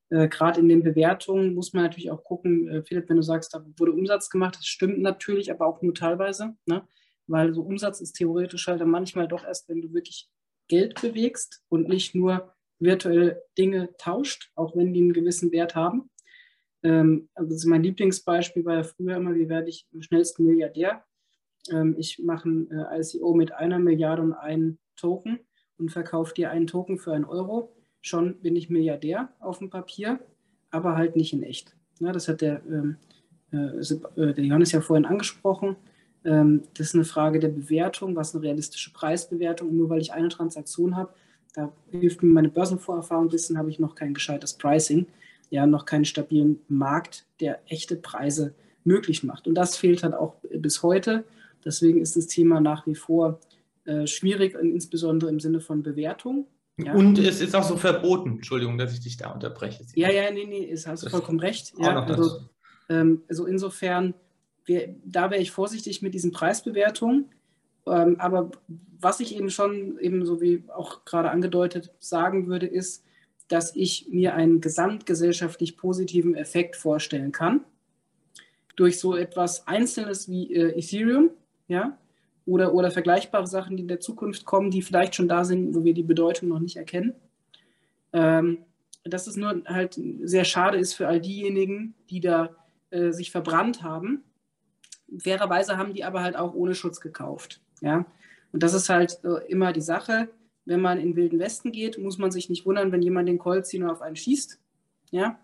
Äh, 0.10 0.28
Gerade 0.28 0.60
in 0.60 0.70
den 0.70 0.84
Bewertungen 0.84 1.54
muss 1.54 1.74
man 1.74 1.84
natürlich 1.84 2.12
auch 2.12 2.24
gucken, 2.24 2.68
äh, 2.68 2.84
Philipp, 2.84 3.10
wenn 3.10 3.18
du 3.18 3.24
sagst, 3.24 3.54
da 3.54 3.66
wurde 3.78 3.94
Umsatz 3.94 4.30
gemacht, 4.30 4.56
das 4.56 4.66
stimmt 4.66 5.00
natürlich, 5.00 5.52
aber 5.52 5.66
auch 5.66 5.82
nur 5.82 5.94
teilweise, 5.94 6.56
ne? 6.66 6.88
weil 7.28 7.54
so 7.54 7.62
Umsatz 7.62 8.02
ist 8.02 8.13
theoretisch 8.13 8.68
halt 8.68 8.82
dann 8.82 8.89
manchmal 8.89 9.28
doch 9.28 9.46
erst, 9.46 9.70
wenn 9.70 9.82
du 9.82 9.94
wirklich 9.94 10.30
Geld 10.68 11.02
bewegst 11.02 11.63
und 11.70 11.88
nicht 11.88 12.16
nur 12.16 12.54
virtuell 12.80 13.42
Dinge 13.58 13.89
tauscht, 13.98 14.52
auch 14.56 14.76
wenn 14.76 14.94
die 14.94 15.02
einen 15.02 15.13
gewissen 15.13 15.52
Wert 15.52 15.76
haben. 15.76 16.10
Ähm, 16.84 17.30
also 17.34 17.70
mein 17.70 17.84
Lieblingsbeispiel 17.84 18.66
war 18.66 18.76
ja 18.76 18.84
früher 18.84 19.18
immer, 19.18 19.36
wie 19.36 19.48
werde 19.50 19.70
ich 19.70 19.88
am 19.94 20.02
schnellsten 20.02 20.46
Milliardär? 20.46 21.04
ähm, 21.72 21.96
ich 21.98 22.20
mache 22.20 22.50
ein 22.50 22.72
äh, 22.72 23.00
ICO 23.00 23.34
mit 23.34 23.54
einer 23.54 23.80
Milliarde 23.80 24.22
und 24.22 24.34
einen 24.34 24.80
Token 24.96 25.39
und 25.78 25.92
verkaufe 25.92 26.34
dir 26.34 26.52
einen 26.52 26.68
Token 26.68 26.98
für 26.98 27.13
einen 27.13 27.26
Euro. 27.26 27.76
Schon 28.04 28.36
bin 28.42 28.58
ich 28.58 28.70
Milliardär 28.70 29.30
auf 29.39 29.60
dem 29.60 29.70
Papier, 29.70 30.20
aber 30.72 30.96
halt 30.96 31.16
nicht 31.16 31.32
in 31.32 31.42
echt. 31.42 31.74
Ja, 32.00 32.12
das 32.12 32.28
hat 32.28 32.42
der, 32.42 32.62
ähm, 32.68 32.98
äh, 33.54 33.58
äh, 33.58 34.34
der 34.34 34.44
Johannes 34.44 34.74
ja 34.74 34.82
vorhin 34.82 35.06
angesprochen. 35.06 35.78
Ähm, 36.26 36.63
das 36.74 36.88
ist 36.88 36.96
eine 36.96 37.06
Frage 37.06 37.39
der 37.39 37.48
Bewertung, 37.48 38.18
was 38.18 38.36
eine 38.36 38.44
realistische 38.44 38.92
Preisbewertung. 38.92 39.76
nur 39.76 39.89
weil 39.89 40.02
ich 40.02 40.12
eine 40.12 40.28
Transaktion 40.28 40.98
habe, 40.98 41.13
da 41.54 41.72
hilft 41.92 42.22
mir 42.24 42.30
meine 42.30 42.50
Börsenvorerfahrung 42.50 43.28
ein 43.28 43.32
bisschen, 43.32 43.58
habe 43.58 43.70
ich 43.70 43.80
noch 43.80 43.96
kein 43.96 44.13
gescheites 44.13 44.54
Pricing, 44.54 45.06
ja, 45.50 45.66
noch 45.66 45.86
keinen 45.86 46.04
stabilen 46.04 46.60
Markt, 46.68 47.26
der 47.39 47.62
echte 47.68 47.96
Preise 47.96 48.54
möglich 48.84 49.24
macht. 49.24 49.48
Und 49.48 49.56
das 49.56 49.78
fehlt 49.78 50.04
halt 50.04 50.13
auch 50.13 50.36
bis 50.52 50.84
heute. 50.84 51.24
Deswegen 51.63 52.02
ist 52.02 52.18
das 52.18 52.28
Thema 52.28 52.60
nach 52.60 52.86
wie 52.86 52.96
vor 52.96 53.39
äh, 53.86 54.08
schwierig, 54.08 54.56
insbesondere 54.56 55.30
im 55.30 55.39
Sinne 55.39 55.62
von 55.62 55.84
Bewertung. 55.84 56.48
Ja. 56.78 56.94
Und 56.94 57.20
es 57.20 57.40
ist 57.40 57.56
auch 57.56 57.64
so 57.64 57.78
verboten, 57.78 58.32
Entschuldigung, 58.32 58.78
dass 58.78 58.94
ich 58.94 59.02
dich 59.02 59.18
da 59.18 59.32
unterbreche. 59.32 59.86
Ja, 59.94 60.12
ja, 60.12 60.32
nee, 60.32 60.46
nee, 60.46 60.64
ist, 60.64 60.88
hast 60.88 61.04
du 61.04 61.10
vollkommen 61.10 61.40
recht. 61.40 61.74
Ja, 61.78 62.04
also, 62.04 62.42
ähm, 62.90 63.22
also, 63.30 63.46
insofern, 63.46 64.16
wär, 64.66 64.96
da 65.06 65.30
wäre 65.30 65.42
ich 65.42 65.52
vorsichtig 65.52 66.02
mit 66.02 66.14
diesen 66.16 66.32
Preisbewertungen. 66.32 67.30
Ähm, 67.86 68.20
aber 68.20 68.52
was 69.00 69.20
ich 69.20 69.36
eben 69.36 69.50
schon, 69.50 70.00
eben 70.00 70.26
so 70.26 70.42
wie 70.42 70.64
auch 70.74 71.06
gerade 71.06 71.30
angedeutet, 71.30 71.92
sagen 72.00 72.48
würde, 72.48 72.66
ist, 72.66 73.04
dass 73.50 73.76
ich 73.76 74.08
mir 74.10 74.34
einen 74.34 74.62
gesamtgesellschaftlich 74.62 75.78
positiven 75.78 76.34
Effekt 76.34 76.76
vorstellen 76.76 77.32
kann. 77.32 77.62
Durch 78.76 79.00
so 79.00 79.16
etwas 79.16 79.68
Einzelnes 79.68 80.28
wie 80.28 80.56
äh, 80.56 80.80
Ethereum, 80.80 81.30
ja, 81.68 81.98
oder, 82.46 82.74
oder 82.74 82.92
vergleichbare 82.92 83.48
Sachen, 83.48 83.78
die 83.78 83.84
in 83.84 83.88
der 83.88 84.00
Zukunft 84.00 84.46
kommen, 84.46 84.72
die 84.72 84.82
vielleicht 84.82 85.16
schon 85.16 85.28
da 85.28 85.46
sind, 85.46 85.74
wo 85.76 85.84
wir 85.84 85.94
die 85.94 86.04
Bedeutung 86.04 86.50
noch 86.50 86.60
nicht 86.60 86.76
erkennen. 86.76 87.14
Ähm, 88.12 88.60
dass 89.04 89.28
es 89.28 89.36
nur 89.36 89.64
halt 89.66 90.00
sehr 90.24 90.46
schade 90.46 90.78
ist 90.78 90.94
für 90.94 91.08
all 91.08 91.20
diejenigen, 91.20 91.94
die 92.10 92.20
da 92.20 92.56
äh, 92.90 93.12
sich 93.12 93.32
verbrannt 93.32 93.84
haben. 93.84 94.24
Fairerweise 95.18 95.78
haben 95.78 95.94
die 95.94 96.04
aber 96.04 96.22
halt 96.22 96.36
auch 96.36 96.54
ohne 96.54 96.76
Schutz 96.76 97.02
gekauft. 97.02 97.62
Ja? 97.82 98.06
Und 98.52 98.64
das 98.64 98.74
ist 98.74 98.90
halt 98.90 99.20
äh, 99.24 99.46
immer 99.50 99.74
die 99.74 99.82
Sache. 99.82 100.30
Wenn 100.66 100.80
man 100.80 101.00
in 101.00 101.16
Wilden 101.16 101.40
Westen 101.40 101.72
geht, 101.72 101.98
muss 101.98 102.18
man 102.18 102.32
sich 102.32 102.50
nicht 102.50 102.66
wundern, 102.66 102.92
wenn 102.92 103.02
jemand 103.02 103.28
den 103.28 103.38
Colt 103.40 103.66
zieht 103.66 103.82
und 103.82 103.90
auf 103.90 104.02
einen 104.02 104.16
schießt. 104.16 104.60
Ja? 105.12 105.40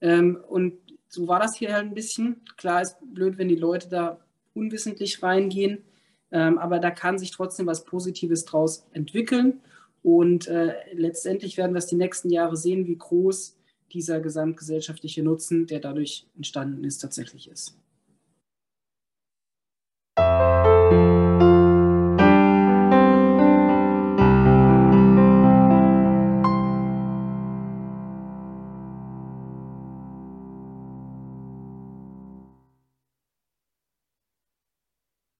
Ähm, 0.00 0.38
und 0.48 0.74
so 1.08 1.26
war 1.26 1.40
das 1.40 1.56
hier 1.56 1.72
halt 1.74 1.86
ein 1.86 1.94
bisschen. 1.94 2.42
Klar 2.56 2.82
ist 2.82 2.96
blöd, 3.00 3.36
wenn 3.38 3.48
die 3.48 3.56
Leute 3.56 3.88
da 3.88 4.20
unwissentlich 4.54 5.22
reingehen. 5.22 5.84
Ähm, 6.32 6.58
aber 6.58 6.78
da 6.78 6.90
kann 6.90 7.18
sich 7.18 7.30
trotzdem 7.30 7.66
was 7.66 7.84
Positives 7.84 8.44
draus 8.44 8.86
entwickeln. 8.92 9.60
Und 10.02 10.48
äh, 10.48 10.74
letztendlich 10.94 11.56
werden 11.56 11.72
wir 11.72 11.78
es 11.78 11.86
die 11.86 11.96
nächsten 11.96 12.30
Jahre 12.30 12.56
sehen, 12.56 12.86
wie 12.86 12.96
groß 12.96 13.56
dieser 13.92 14.20
gesamtgesellschaftliche 14.20 15.22
Nutzen, 15.22 15.66
der 15.66 15.80
dadurch 15.80 16.26
entstanden 16.34 16.82
ist, 16.84 16.98
tatsächlich 16.98 17.48
ist. 17.48 17.76